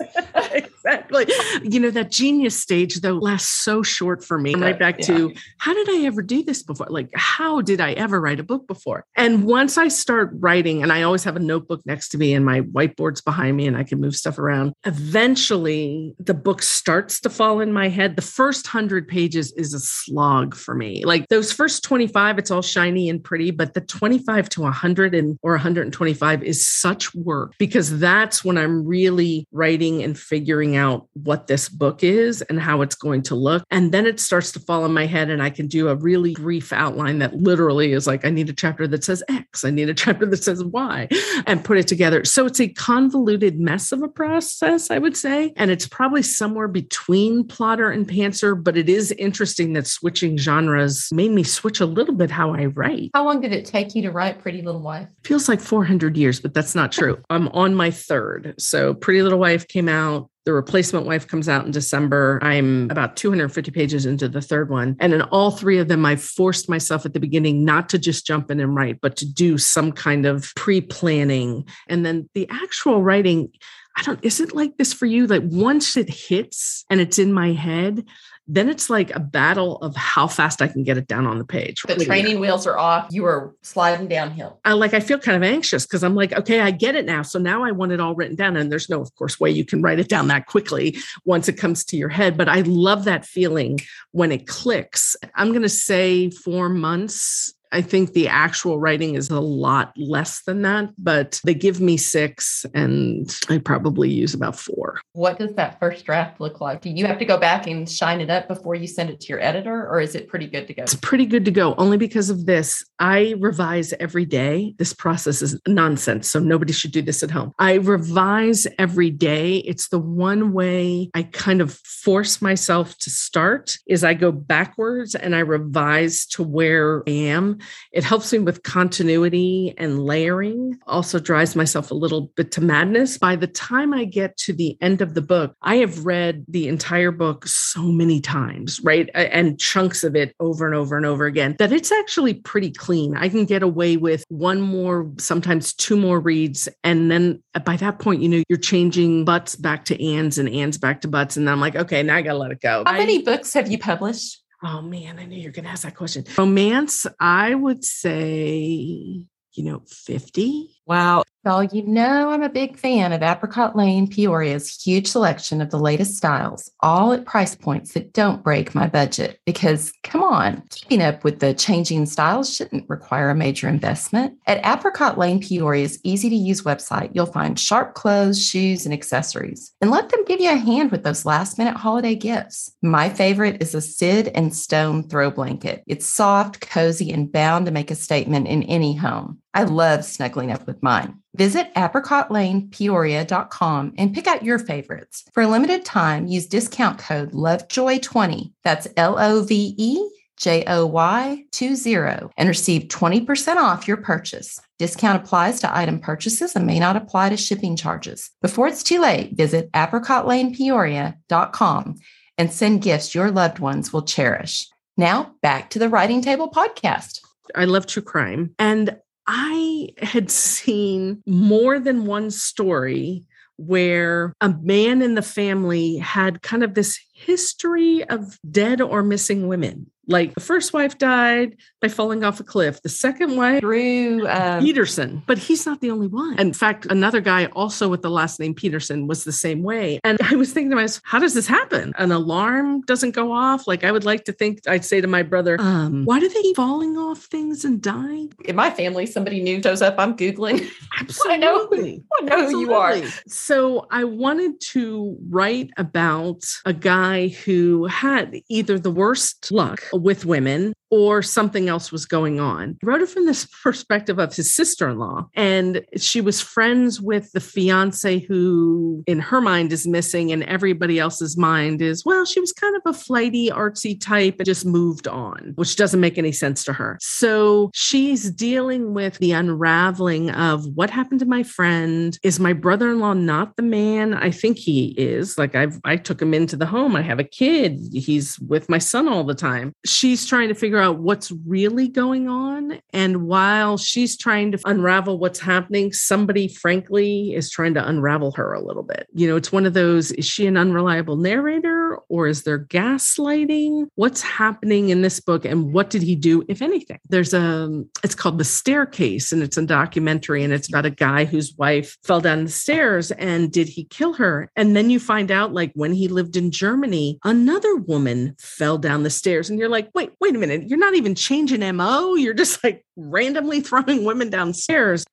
exactly 0.51 1.25
you 1.63 1.79
know, 1.79 1.89
that 1.91 2.11
genius 2.11 2.59
stage 2.59 2.95
though 3.01 3.13
lasts 3.13 3.49
so 3.49 3.83
short 3.83 4.23
for 4.23 4.37
me. 4.37 4.55
Right 4.55 4.77
back 4.77 4.99
yeah. 4.99 5.05
to 5.07 5.33
how 5.57 5.73
did 5.73 5.89
I 5.89 6.05
ever 6.05 6.21
do 6.21 6.43
this 6.43 6.63
before? 6.63 6.87
Like, 6.89 7.09
how 7.15 7.61
did 7.61 7.81
I 7.81 7.93
ever 7.93 8.19
write 8.19 8.39
a 8.39 8.43
book 8.43 8.67
before? 8.67 9.05
And 9.15 9.45
once 9.45 9.77
I 9.77 9.87
start 9.87 10.31
writing, 10.33 10.83
and 10.83 10.91
I 10.91 11.03
always 11.03 11.23
have 11.23 11.35
a 11.35 11.39
notebook 11.39 11.81
next 11.85 12.09
to 12.09 12.17
me 12.17 12.33
and 12.33 12.45
my 12.45 12.61
whiteboard's 12.61 13.21
behind 13.21 13.57
me 13.57 13.67
and 13.67 13.77
I 13.77 13.83
can 13.83 13.99
move 13.99 14.15
stuff 14.15 14.37
around, 14.39 14.73
eventually 14.85 16.15
the 16.19 16.33
book 16.33 16.61
starts 16.61 17.19
to 17.21 17.29
fall 17.29 17.59
in 17.59 17.73
my 17.73 17.89
head. 17.89 18.15
The 18.15 18.21
first 18.21 18.67
hundred 18.67 19.07
pages 19.07 19.51
is 19.53 19.73
a 19.73 19.79
slog 19.79 20.55
for 20.55 20.75
me. 20.75 21.03
Like 21.07 21.29
those 21.29 21.53
first 21.53 21.85
25, 21.85 22.37
it's 22.37 22.51
all 22.51 22.61
shiny 22.61 23.09
and 23.09 23.23
pretty, 23.23 23.51
but 23.51 23.73
the 23.73 23.79
25 23.79 24.49
to 24.49 24.61
100 24.63 25.15
and 25.15 25.39
or 25.41 25.53
125 25.53 26.43
is 26.43 26.67
such 26.67 27.15
work 27.15 27.53
because 27.57 27.97
that's 27.97 28.43
when 28.43 28.57
I'm 28.57 28.85
really 28.85 29.47
writing 29.53 30.03
and 30.03 30.19
figuring 30.19 30.75
out 30.75 31.07
what 31.13 31.47
this 31.47 31.69
book 31.69 32.03
is 32.03 32.41
and 32.41 32.59
how 32.59 32.81
it's 32.81 32.95
going 32.95 33.21
to 33.23 33.35
look. 33.35 33.63
And 33.71 33.93
then 33.93 34.05
it 34.05 34.19
starts 34.19 34.51
to 34.51 34.59
fall 34.59 34.83
in 34.83 34.93
my 34.93 35.05
head, 35.05 35.29
and 35.29 35.41
I 35.41 35.49
can 35.49 35.67
do 35.67 35.87
a 35.87 35.95
really 35.95 36.33
brief 36.33 36.73
outline 36.73 37.19
that 37.19 37.35
literally 37.35 37.93
is 37.93 38.05
like, 38.05 38.25
I 38.25 38.29
need 38.29 38.49
a 38.49 38.53
chapter 38.53 38.85
that 38.87 39.05
says 39.05 39.23
X, 39.29 39.63
I 39.63 39.69
need 39.69 39.87
a 39.87 39.93
chapter 39.93 40.25
that 40.25 40.43
says 40.43 40.61
Y, 40.61 41.07
and 41.45 41.63
put 41.63 41.77
it 41.77 41.87
together. 41.87 42.25
So 42.25 42.45
it's 42.45 42.59
a 42.59 42.67
convoluted 42.67 43.61
mess 43.61 43.93
of 43.93 44.03
a 44.03 44.09
process, 44.09 44.91
I 44.91 44.97
would 44.97 45.15
say. 45.15 45.53
And 45.55 45.71
it's 45.71 45.87
probably 45.87 46.21
somewhere 46.21 46.67
between 46.67 47.45
plotter 47.45 47.91
and 47.91 48.05
pantser, 48.05 48.61
but 48.61 48.75
it 48.75 48.89
is 48.89 49.13
interesting 49.13 49.71
that 49.73 49.87
switching 49.87 50.37
genres 50.37 50.86
made 51.11 51.31
me 51.31 51.43
switch 51.43 51.79
a 51.79 51.85
little 51.85 52.13
bit 52.13 52.31
how 52.31 52.53
I 52.53 52.65
write. 52.65 53.11
How 53.13 53.25
long 53.25 53.41
did 53.41 53.53
it 53.53 53.65
take 53.65 53.95
you 53.95 54.01
to 54.03 54.11
write 54.11 54.39
Pretty 54.39 54.61
Little 54.61 54.81
Wife? 54.81 55.09
Feels 55.23 55.49
like 55.49 55.59
400 55.59 56.17
years, 56.17 56.39
but 56.39 56.53
that's 56.53 56.75
not 56.75 56.91
true. 56.91 57.21
I'm 57.29 57.47
on 57.49 57.75
my 57.75 57.91
third. 57.91 58.55
So 58.59 58.93
Pretty 58.93 59.21
Little 59.21 59.39
Wife 59.39 59.67
came 59.67 59.89
out 59.89 60.29
the 60.47 60.53
replacement 60.53 61.05
wife 61.05 61.27
comes 61.27 61.49
out 61.49 61.65
in 61.65 61.71
December. 61.71 62.39
I'm 62.41 62.89
about 62.89 63.17
250 63.17 63.69
pages 63.69 64.05
into 64.05 64.29
the 64.29 64.39
third 64.39 64.69
one. 64.69 64.95
And 65.01 65.13
in 65.13 65.21
all 65.23 65.51
three 65.51 65.77
of 65.77 65.89
them, 65.89 66.05
I 66.05 66.15
forced 66.15 66.69
myself 66.69 67.05
at 67.05 67.13
the 67.13 67.19
beginning 67.19 67.65
not 67.65 67.89
to 67.89 67.99
just 67.99 68.25
jump 68.25 68.49
in 68.49 68.61
and 68.61 68.73
write, 68.73 69.01
but 69.01 69.17
to 69.17 69.29
do 69.29 69.57
some 69.57 69.91
kind 69.91 70.25
of 70.25 70.53
pre 70.55 70.79
planning. 70.79 71.65
And 71.89 72.05
then 72.05 72.29
the 72.33 72.47
actual 72.49 73.03
writing, 73.03 73.51
I 73.97 74.03
don't, 74.03 74.23
is 74.23 74.39
it 74.39 74.55
like 74.55 74.77
this 74.77 74.93
for 74.93 75.05
you? 75.05 75.27
Like 75.27 75.43
once 75.43 75.97
it 75.97 76.09
hits 76.09 76.85
and 76.89 77.01
it's 77.01 77.19
in 77.19 77.33
my 77.33 77.51
head, 77.51 78.05
then 78.47 78.69
it's 78.69 78.89
like 78.89 79.13
a 79.13 79.19
battle 79.19 79.77
of 79.77 79.95
how 79.95 80.25
fast 80.25 80.61
I 80.61 80.67
can 80.67 80.83
get 80.83 80.97
it 80.97 81.07
down 81.07 81.27
on 81.27 81.37
the 81.37 81.43
page. 81.43 81.81
The 81.83 82.05
training 82.05 82.39
wheels 82.39 82.65
are 82.65 82.77
off. 82.77 83.07
You 83.11 83.25
are 83.25 83.53
sliding 83.61 84.07
downhill. 84.07 84.59
I 84.63 84.73
like 84.73 84.93
I 84.93 85.01
feel 85.01 85.19
kind 85.19 85.35
of 85.35 85.43
anxious 85.43 85.85
because 85.85 86.03
I'm 86.03 86.15
like, 86.15 86.31
okay, 86.31 86.61
I 86.61 86.71
get 86.71 86.95
it 86.95 87.05
now. 87.05 87.23
So 87.23 87.39
now 87.39 87.63
I 87.63 87.71
want 87.71 87.91
it 87.91 87.99
all 87.99 88.15
written 88.15 88.35
down. 88.35 88.55
And 88.55 88.71
there's 88.71 88.89
no, 88.89 89.01
of 89.01 89.13
course, 89.15 89.39
way 89.39 89.51
you 89.51 89.65
can 89.65 89.81
write 89.81 89.99
it 89.99 90.07
down 90.07 90.27
that 90.29 90.45
quickly 90.45 90.97
once 91.25 91.49
it 91.49 91.57
comes 91.57 91.83
to 91.85 91.97
your 91.97 92.09
head. 92.09 92.37
But 92.37 92.47
I 92.47 92.61
love 92.61 93.03
that 93.03 93.25
feeling 93.25 93.79
when 94.11 94.31
it 94.31 94.47
clicks. 94.47 95.15
I'm 95.35 95.51
gonna 95.51 95.67
say 95.67 96.29
four 96.29 96.69
months 96.69 97.53
I 97.71 97.81
think 97.81 98.13
the 98.13 98.27
actual 98.27 98.79
writing 98.79 99.15
is 99.15 99.29
a 99.29 99.39
lot 99.39 99.93
less 99.97 100.43
than 100.43 100.61
that, 100.63 100.89
but 100.97 101.39
they 101.43 101.53
give 101.53 101.79
me 101.79 101.97
six 101.97 102.65
and 102.73 103.29
I 103.49 103.57
probably 103.57 104.09
use 104.09 104.33
about 104.33 104.57
four. 104.57 104.99
What 105.13 105.37
does 105.37 105.53
that 105.55 105.79
first 105.79 106.05
draft 106.05 106.39
look 106.39 106.61
like? 106.61 106.81
Do 106.81 106.89
you 106.89 107.05
have 107.05 107.19
to 107.19 107.25
go 107.25 107.37
back 107.37 107.67
and 107.67 107.89
shine 107.89 108.21
it 108.21 108.29
up 108.29 108.47
before 108.47 108.75
you 108.75 108.87
send 108.87 109.09
it 109.09 109.19
to 109.21 109.27
your 109.27 109.41
editor, 109.41 109.87
or 109.87 109.99
is 109.99 110.15
it 110.15 110.27
pretty 110.27 110.47
good 110.47 110.67
to 110.67 110.73
go? 110.73 110.83
It's 110.83 110.95
pretty 110.95 111.25
good 111.25 111.45
to 111.45 111.51
go, 111.51 111.75
only 111.75 111.97
because 111.97 112.29
of 112.29 112.45
this. 112.45 112.83
I 112.99 113.35
revise 113.39 113.93
every 113.99 114.25
day. 114.25 114.73
This 114.77 114.93
process 114.93 115.41
is 115.41 115.59
nonsense, 115.67 116.29
so 116.29 116.39
nobody 116.39 116.73
should 116.73 116.91
do 116.91 117.01
this 117.01 117.23
at 117.23 117.31
home. 117.31 117.53
I 117.59 117.75
revise 117.75 118.67
every 118.79 119.09
day. 119.09 119.57
It's 119.57 119.89
the 119.89 119.99
one 119.99 120.53
way 120.53 121.09
I 121.13 121.23
kind 121.23 121.61
of 121.61 121.73
force 121.73 122.41
myself 122.41 122.97
to 122.99 123.09
start 123.09 123.77
is 123.87 124.03
I 124.03 124.13
go 124.13 124.31
backwards 124.31 125.15
and 125.15 125.35
I 125.35 125.39
revise 125.39 126.25
to 126.27 126.43
where 126.43 127.03
I 127.07 127.11
am 127.11 127.56
it 127.91 128.03
helps 128.03 128.31
me 128.31 128.39
with 128.39 128.63
continuity 128.63 129.73
and 129.77 130.03
layering, 130.03 130.77
also 130.87 131.19
drives 131.19 131.55
myself 131.55 131.91
a 131.91 131.95
little 131.95 132.31
bit 132.35 132.51
to 132.53 132.61
madness. 132.61 133.17
By 133.17 133.35
the 133.35 133.47
time 133.47 133.93
I 133.93 134.05
get 134.05 134.37
to 134.37 134.53
the 134.53 134.77
end 134.81 135.01
of 135.01 135.13
the 135.13 135.21
book, 135.21 135.55
I 135.61 135.77
have 135.77 136.05
read 136.05 136.45
the 136.47 136.67
entire 136.67 137.11
book 137.11 137.47
so 137.47 137.83
many 137.83 138.21
times, 138.21 138.79
right? 138.83 139.09
And 139.13 139.59
chunks 139.59 140.03
of 140.03 140.15
it 140.15 140.35
over 140.39 140.65
and 140.65 140.75
over 140.75 140.97
and 140.97 141.05
over 141.05 141.25
again 141.25 141.55
that 141.59 141.71
it's 141.71 141.91
actually 141.91 142.35
pretty 142.35 142.71
clean. 142.71 143.15
I 143.15 143.29
can 143.29 143.45
get 143.45 143.63
away 143.63 143.97
with 143.97 144.23
one 144.29 144.61
more, 144.61 145.11
sometimes 145.17 145.73
two 145.73 145.97
more 145.97 146.19
reads. 146.19 146.69
And 146.83 147.11
then 147.11 147.43
by 147.65 147.77
that 147.77 147.99
point, 147.99 148.21
you 148.21 148.29
know, 148.29 148.43
you're 148.49 148.59
changing 148.59 149.25
butts 149.25 149.55
back 149.55 149.85
to 149.85 150.03
ands 150.03 150.37
and 150.37 150.49
ands 150.49 150.77
back 150.77 151.01
to 151.01 151.07
butts. 151.07 151.37
And 151.37 151.47
then 151.47 151.53
I'm 151.53 151.61
like, 151.61 151.75
okay, 151.75 152.03
now 152.03 152.15
I 152.15 152.21
got 152.21 152.33
to 152.33 152.37
let 152.37 152.51
it 152.51 152.61
go. 152.61 152.83
How 152.85 152.93
many 152.93 153.21
books 153.23 153.53
have 153.53 153.71
you 153.71 153.77
published? 153.77 154.41
Oh 154.63 154.81
man, 154.81 155.19
I 155.19 155.25
knew 155.25 155.39
you're 155.39 155.51
going 155.51 155.65
to 155.65 155.71
ask 155.71 155.83
that 155.83 155.95
question. 155.95 156.25
Romance, 156.37 157.05
I 157.19 157.53
would 157.53 157.83
say 157.83 159.27
you 159.57 159.63
know, 159.63 159.81
50. 159.87 160.69
Wow. 160.87 161.23
Well, 161.43 161.63
you 161.63 161.83
know, 161.83 162.29
I'm 162.29 162.43
a 162.43 162.49
big 162.49 162.77
fan 162.77 163.13
of 163.13 163.21
Apricot 163.21 163.75
Lane 163.75 164.07
Peoria's 164.07 164.83
huge 164.83 165.07
selection 165.07 165.61
of 165.61 165.69
the 165.69 165.79
latest 165.79 166.17
styles, 166.17 166.71
all 166.81 167.13
at 167.13 167.25
price 167.25 167.55
points 167.55 167.93
that 167.93 168.11
don't 168.11 168.43
break 168.43 168.75
my 168.75 168.87
budget. 168.87 169.39
Because, 169.45 169.93
come 170.03 170.23
on, 170.23 170.63
keeping 170.69 171.01
up 171.01 171.23
with 171.23 171.39
the 171.39 171.53
changing 171.53 172.05
styles 172.05 172.53
shouldn't 172.53 172.89
require 172.89 173.29
a 173.29 173.35
major 173.35 173.69
investment. 173.69 174.37
At 174.45 174.65
Apricot 174.65 175.17
Lane 175.17 175.41
Peoria's 175.41 175.99
easy 176.03 176.29
to 176.29 176.35
use 176.35 176.63
website, 176.63 177.11
you'll 177.13 177.25
find 177.25 177.57
sharp 177.57 177.93
clothes, 177.93 178.43
shoes, 178.43 178.85
and 178.85 178.93
accessories. 178.93 179.73
And 179.79 179.91
let 179.91 180.09
them 180.09 180.25
give 180.25 180.41
you 180.41 180.51
a 180.51 180.55
hand 180.55 180.91
with 180.91 181.03
those 181.03 181.25
last 181.25 181.57
minute 181.57 181.77
holiday 181.77 182.15
gifts. 182.15 182.73
My 182.81 183.09
favorite 183.09 183.61
is 183.61 183.73
a 183.73 183.81
Sid 183.81 184.31
and 184.35 184.53
Stone 184.53 185.07
throw 185.07 185.31
blanket. 185.31 185.83
It's 185.87 186.07
soft, 186.07 186.61
cozy, 186.61 187.11
and 187.11 187.31
bound 187.31 187.67
to 187.67 187.71
make 187.71 187.91
a 187.91 187.95
statement 187.95 188.47
in 188.47 188.63
any 188.63 188.95
home. 188.95 189.41
I 189.57 189.63
love 189.63 190.05
snuggling 190.05 190.51
up 190.51 190.67
with 190.67 190.83
mine. 190.83 191.17
Visit 191.33 191.73
apricotlanepeoria.com 191.73 193.93
and 193.97 194.13
pick 194.13 194.27
out 194.27 194.43
your 194.43 194.59
favorites. 194.59 195.23
For 195.33 195.41
a 195.41 195.47
limited 195.47 195.83
time, 195.83 196.27
use 196.27 196.45
discount 196.45 196.99
code 196.99 197.31
LOVEJOY20. 197.31 198.53
That's 198.63 198.87
L 198.97 199.17
O 199.17 199.41
V 199.41 199.73
E 199.75 200.07
J 200.37 200.63
O 200.67 200.85
Y 200.85 201.43
20 201.51 201.95
and 202.37 202.47
receive 202.47 202.83
20% 202.83 203.55
off 203.55 203.87
your 203.87 203.97
purchase. 203.97 204.61
Discount 204.77 205.23
applies 205.23 205.59
to 205.61 205.75
item 205.75 206.01
purchases 206.01 206.55
and 206.55 206.67
may 206.67 206.77
not 206.77 206.95
apply 206.95 207.29
to 207.29 207.37
shipping 207.37 207.75
charges. 207.75 208.29
Before 208.43 208.67
it's 208.67 208.83
too 208.83 209.01
late, 209.01 209.35
visit 209.35 209.71
apricotlanepeoria.com 209.71 211.95
and 212.37 212.53
send 212.53 212.83
gifts 212.83 213.15
your 213.15 213.31
loved 213.31 213.57
ones 213.57 213.91
will 213.91 214.03
cherish. 214.03 214.67
Now, 214.97 215.33
back 215.41 215.71
to 215.71 215.79
the 215.79 215.89
Writing 215.89 216.21
Table 216.21 216.51
podcast. 216.51 217.21
I 217.55 217.65
love 217.65 217.87
true 217.87 218.03
crime. 218.03 218.53
And 218.59 218.99
I 219.27 219.89
had 219.97 220.31
seen 220.31 221.21
more 221.25 221.79
than 221.79 222.05
one 222.05 222.31
story 222.31 223.25
where 223.57 224.33
a 224.39 224.49
man 224.61 225.01
in 225.01 225.15
the 225.15 225.21
family 225.21 225.97
had 225.97 226.41
kind 226.41 226.63
of 226.63 226.75
this 226.75 226.99
history 227.13 228.03
of 228.05 228.39
dead 228.49 228.79
or 228.81 229.03
missing 229.03 229.47
women. 229.47 229.91
Like 230.07 230.33
the 230.33 230.41
first 230.41 230.73
wife 230.73 230.97
died 230.97 231.57
by 231.81 231.89
falling 231.89 232.23
off 232.23 232.39
a 232.39 232.43
cliff. 232.43 232.81
The 232.81 232.89
second 232.89 233.35
wife, 233.35 233.61
Drew 233.61 234.27
um, 234.27 234.63
Peterson, 234.63 235.23
but 235.27 235.37
he's 235.37 235.65
not 235.65 235.81
the 235.81 235.91
only 235.91 236.07
one. 236.07 236.39
In 236.39 236.53
fact, 236.53 236.87
another 236.89 237.21
guy 237.21 237.45
also 237.47 237.87
with 237.89 238.01
the 238.01 238.09
last 238.09 238.39
name 238.39 238.53
Peterson 238.53 239.07
was 239.07 239.23
the 239.23 239.31
same 239.31 239.63
way. 239.63 239.99
And 240.03 240.17
I 240.23 240.35
was 240.35 240.53
thinking 240.53 240.69
to 240.71 240.75
myself, 240.75 241.01
how 241.05 241.19
does 241.19 241.33
this 241.33 241.47
happen? 241.47 241.93
An 241.97 242.11
alarm 242.11 242.81
doesn't 242.81 243.11
go 243.11 243.31
off. 243.31 243.67
Like 243.67 243.83
I 243.83 243.91
would 243.91 244.05
like 244.05 244.23
to 244.25 244.31
think 244.31 244.61
I'd 244.67 244.85
say 244.85 245.01
to 245.01 245.07
my 245.07 245.23
brother, 245.23 245.57
um, 245.59 246.05
why 246.05 246.19
do 246.19 246.29
they 246.29 246.41
keep 246.41 246.55
falling 246.55 246.97
off 246.97 247.23
things 247.23 247.65
and 247.65 247.81
dying? 247.81 248.33
In 248.45 248.55
my 248.55 248.69
family, 248.69 249.05
somebody 249.05 249.41
new 249.41 249.61
shows 249.61 249.81
up. 249.81 249.95
I'm 249.97 250.15
Googling. 250.15 250.67
Absolutely. 250.99 251.33
I 251.33 251.37
know, 251.37 251.69
I 252.17 252.21
know 252.21 252.49
who 252.49 252.59
you 252.61 252.73
are. 252.73 252.97
So 253.27 253.87
I 253.91 254.03
wanted 254.05 254.59
to 254.71 255.17
write 255.29 255.71
about 255.77 256.45
a 256.65 256.73
guy 256.73 257.29
who 257.29 257.85
had 257.85 258.41
either 258.49 258.79
the 258.79 258.91
worst 258.91 259.51
luck 259.51 259.81
with 259.97 260.25
women 260.25 260.73
or 260.89 261.21
something 261.21 261.67
else 261.67 261.91
was 261.91 262.05
going 262.05 262.39
on. 262.39 262.77
Wrote 262.83 263.01
it 263.01 263.09
from 263.09 263.25
this 263.25 263.45
perspective 263.63 264.19
of 264.19 264.35
his 264.35 264.53
sister 264.53 264.89
in 264.89 264.97
law. 264.97 265.27
And 265.35 265.85
she 265.97 266.21
was 266.21 266.41
friends 266.41 267.01
with 267.01 267.31
the 267.33 267.39
fiance 267.39 268.19
who, 268.19 269.03
in 269.07 269.19
her 269.19 269.41
mind, 269.41 269.73
is 269.73 269.87
missing, 269.87 270.31
and 270.31 270.43
everybody 270.43 270.99
else's 270.99 271.37
mind 271.37 271.81
is, 271.81 272.05
well, 272.05 272.25
she 272.25 272.39
was 272.39 272.53
kind 272.53 272.75
of 272.75 272.81
a 272.85 272.93
flighty, 272.93 273.49
artsy 273.49 273.99
type 273.99 274.35
and 274.39 274.45
just 274.45 274.65
moved 274.65 275.07
on, 275.07 275.53
which 275.55 275.75
doesn't 275.75 275.99
make 275.99 276.17
any 276.17 276.31
sense 276.31 276.63
to 276.65 276.73
her. 276.73 276.97
So 277.01 277.71
she's 277.73 278.31
dealing 278.31 278.93
with 278.93 279.17
the 279.17 279.31
unraveling 279.31 280.31
of 280.31 280.65
what 280.75 280.89
happened 280.89 281.19
to 281.19 281.25
my 281.25 281.43
friend. 281.43 282.17
Is 282.23 282.39
my 282.39 282.53
brother 282.53 282.91
in 282.91 282.99
law 282.99 283.13
not 283.13 283.55
the 283.55 283.63
man 283.63 284.13
I 284.13 284.31
think 284.31 284.57
he 284.57 284.95
is? 284.97 285.37
Like, 285.37 285.55
I've, 285.55 285.79
I 285.83 285.97
took 285.97 286.21
him 286.21 286.33
into 286.33 286.55
the 286.55 286.65
home. 286.65 286.95
I 286.95 287.01
have 287.01 287.19
a 287.19 287.23
kid. 287.23 287.79
He's 287.93 288.39
with 288.39 288.69
my 288.69 288.77
son 288.77 289.07
all 289.07 289.23
the 289.23 289.35
time. 289.35 289.73
She's 289.87 290.25
trying 290.25 290.49
to 290.49 290.55
figure 290.55 290.79
out 290.79 290.99
what's 290.99 291.31
really 291.45 291.87
going 291.87 292.27
on. 292.27 292.79
And 292.93 293.27
while 293.27 293.77
she's 293.77 294.17
trying 294.17 294.51
to 294.51 294.59
unravel 294.65 295.19
what's 295.19 295.39
happening, 295.39 295.93
somebody, 295.93 296.47
frankly, 296.47 297.33
is 297.33 297.49
trying 297.49 297.73
to 297.75 297.87
unravel 297.87 298.31
her 298.33 298.53
a 298.53 298.61
little 298.61 298.83
bit. 298.83 299.07
You 299.13 299.27
know, 299.27 299.35
it's 299.35 299.51
one 299.51 299.65
of 299.65 299.73
those 299.73 300.11
is 300.11 300.25
she 300.25 300.47
an 300.47 300.57
unreliable 300.57 301.17
narrator 301.17 301.97
or 302.09 302.27
is 302.27 302.43
there 302.43 302.59
gaslighting? 302.59 303.87
What's 303.95 304.21
happening 304.21 304.89
in 304.89 305.01
this 305.01 305.19
book 305.19 305.45
and 305.45 305.73
what 305.73 305.89
did 305.89 306.01
he 306.01 306.15
do, 306.15 306.43
if 306.47 306.61
anything? 306.61 306.99
There's 307.09 307.33
a, 307.33 307.83
it's 308.03 308.15
called 308.15 308.37
The 308.37 308.43
Staircase 308.43 309.31
and 309.31 309.41
it's 309.41 309.57
a 309.57 309.65
documentary 309.65 310.43
and 310.43 310.53
it's 310.53 310.67
about 310.67 310.85
a 310.85 310.91
guy 310.91 311.25
whose 311.25 311.55
wife 311.55 311.97
fell 312.03 312.19
down 312.19 312.43
the 312.43 312.49
stairs 312.49 313.11
and 313.11 313.51
did 313.51 313.67
he 313.67 313.85
kill 313.85 314.13
her? 314.13 314.51
And 314.55 314.75
then 314.75 314.89
you 314.89 314.99
find 314.99 315.31
out, 315.31 315.53
like, 315.53 315.71
when 315.75 315.93
he 315.93 316.07
lived 316.07 316.35
in 316.35 316.51
Germany, 316.51 317.19
another 317.23 317.75
woman 317.75 318.35
fell 318.39 318.77
down 318.77 319.03
the 319.03 319.09
stairs 319.09 319.49
and 319.49 319.59
you're 319.59 319.69
like, 319.69 319.76
wait, 319.93 320.11
wait 320.19 320.35
a 320.35 320.39
minute, 320.39 320.67
you're 320.67 320.79
not 320.79 320.95
even 320.95 321.15
changing 321.15 321.61
MO. 321.75 322.15
You're 322.15 322.33
just 322.33 322.63
like 322.63 322.85
randomly 322.95 323.61
throwing 323.61 324.03
women 324.03 324.29
downstairs. 324.29 325.05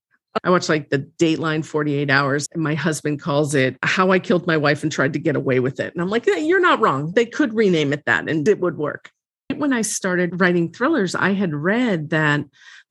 I 0.42 0.50
watch 0.50 0.68
like 0.68 0.90
the 0.90 0.98
Dateline 0.98 1.64
48 1.64 2.10
hours, 2.10 2.48
and 2.52 2.62
my 2.62 2.74
husband 2.74 3.20
calls 3.20 3.54
it 3.54 3.76
How 3.82 4.10
I 4.10 4.18
Killed 4.18 4.46
My 4.46 4.56
Wife 4.56 4.82
and 4.82 4.90
Tried 4.90 5.12
to 5.12 5.20
Get 5.20 5.36
Away 5.36 5.60
with 5.60 5.78
It. 5.78 5.92
And 5.92 6.02
I'm 6.02 6.10
like, 6.10 6.26
You're 6.26 6.60
not 6.60 6.80
wrong. 6.80 7.12
They 7.12 7.26
could 7.26 7.54
rename 7.54 7.92
it 7.92 8.04
that 8.06 8.28
and 8.28 8.46
it 8.48 8.58
would 8.58 8.76
work. 8.76 9.10
When 9.54 9.72
I 9.72 9.82
started 9.82 10.40
writing 10.40 10.72
thrillers, 10.72 11.14
I 11.14 11.34
had 11.34 11.54
read 11.54 12.10
that 12.10 12.44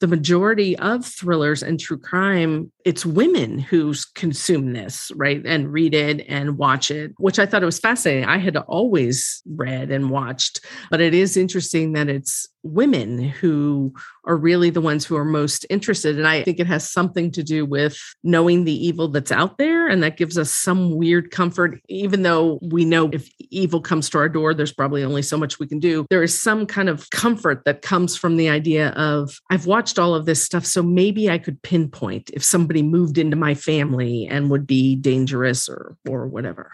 the 0.03 0.07
majority 0.07 0.77
of 0.79 1.05
thrillers 1.05 1.63
and 1.63 1.79
true 1.79 1.97
crime, 1.97 2.69
it's 2.83 3.05
women 3.05 3.57
who 3.57 3.93
consume 4.15 4.73
this, 4.73 5.13
right? 5.15 5.41
And 5.45 5.71
read 5.71 5.93
it 5.93 6.25
and 6.27 6.57
watch 6.57 6.91
it, 6.91 7.13
which 7.19 7.39
I 7.39 7.45
thought 7.45 7.63
it 7.63 7.65
was 7.65 7.79
fascinating. 7.79 8.25
I 8.25 8.37
had 8.37 8.57
always 8.57 9.41
read 9.49 9.91
and 9.91 10.09
watched, 10.09 10.59
but 10.91 10.99
it 10.99 11.13
is 11.13 11.37
interesting 11.37 11.93
that 11.93 12.09
it's 12.09 12.49
women 12.63 13.19
who 13.19 13.93
are 14.25 14.37
really 14.37 14.69
the 14.69 14.79
ones 14.79 15.05
who 15.05 15.17
are 15.17 15.25
most 15.25 15.65
interested. 15.69 16.17
And 16.17 16.25
I 16.25 16.43
think 16.43 16.59
it 16.61 16.67
has 16.67 16.89
something 16.89 17.29
to 17.31 17.43
do 17.43 17.65
with 17.65 17.97
knowing 18.23 18.63
the 18.63 18.85
evil 18.85 19.09
that's 19.09 19.33
out 19.33 19.57
there. 19.57 19.87
And 19.87 20.01
that 20.01 20.15
gives 20.15 20.37
us 20.37 20.49
some 20.49 20.95
weird 20.95 21.29
comfort, 21.29 21.81
even 21.89 22.23
though 22.23 22.59
we 22.61 22.85
know 22.85 23.09
if 23.11 23.29
evil 23.51 23.81
comes 23.81 24.09
to 24.11 24.17
our 24.17 24.29
door, 24.29 24.53
there's 24.53 24.71
probably 24.71 25.03
only 25.03 25.21
so 25.21 25.37
much 25.37 25.59
we 25.59 25.67
can 25.67 25.79
do. 25.79 26.05
There 26.09 26.23
is 26.23 26.41
some 26.41 26.65
kind 26.65 26.87
of 26.87 27.09
comfort 27.09 27.63
that 27.65 27.81
comes 27.81 28.15
from 28.15 28.37
the 28.37 28.47
idea 28.47 28.89
of, 28.91 29.37
I've 29.49 29.65
watched 29.65 29.92
all 29.99 30.15
of 30.15 30.25
this 30.25 30.43
stuff. 30.43 30.65
So 30.65 30.83
maybe 30.83 31.29
I 31.29 31.37
could 31.37 31.61
pinpoint 31.61 32.29
if 32.33 32.43
somebody 32.43 32.81
moved 32.81 33.17
into 33.17 33.35
my 33.35 33.53
family 33.53 34.27
and 34.27 34.49
would 34.49 34.67
be 34.67 34.95
dangerous 34.95 35.69
or, 35.69 35.97
or 36.07 36.27
whatever. 36.27 36.71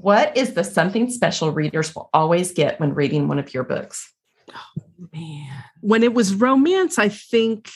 What 0.00 0.36
is 0.36 0.54
the 0.54 0.62
something 0.62 1.10
special 1.10 1.50
readers 1.50 1.94
will 1.94 2.10
always 2.12 2.52
get 2.52 2.78
when 2.78 2.94
reading 2.94 3.26
one 3.26 3.38
of 3.38 3.52
your 3.52 3.64
books? 3.64 4.12
Oh, 4.54 4.82
man. 5.12 5.64
When 5.80 6.02
it 6.02 6.14
was 6.14 6.34
romance, 6.34 6.98
I 6.98 7.08
think 7.08 7.70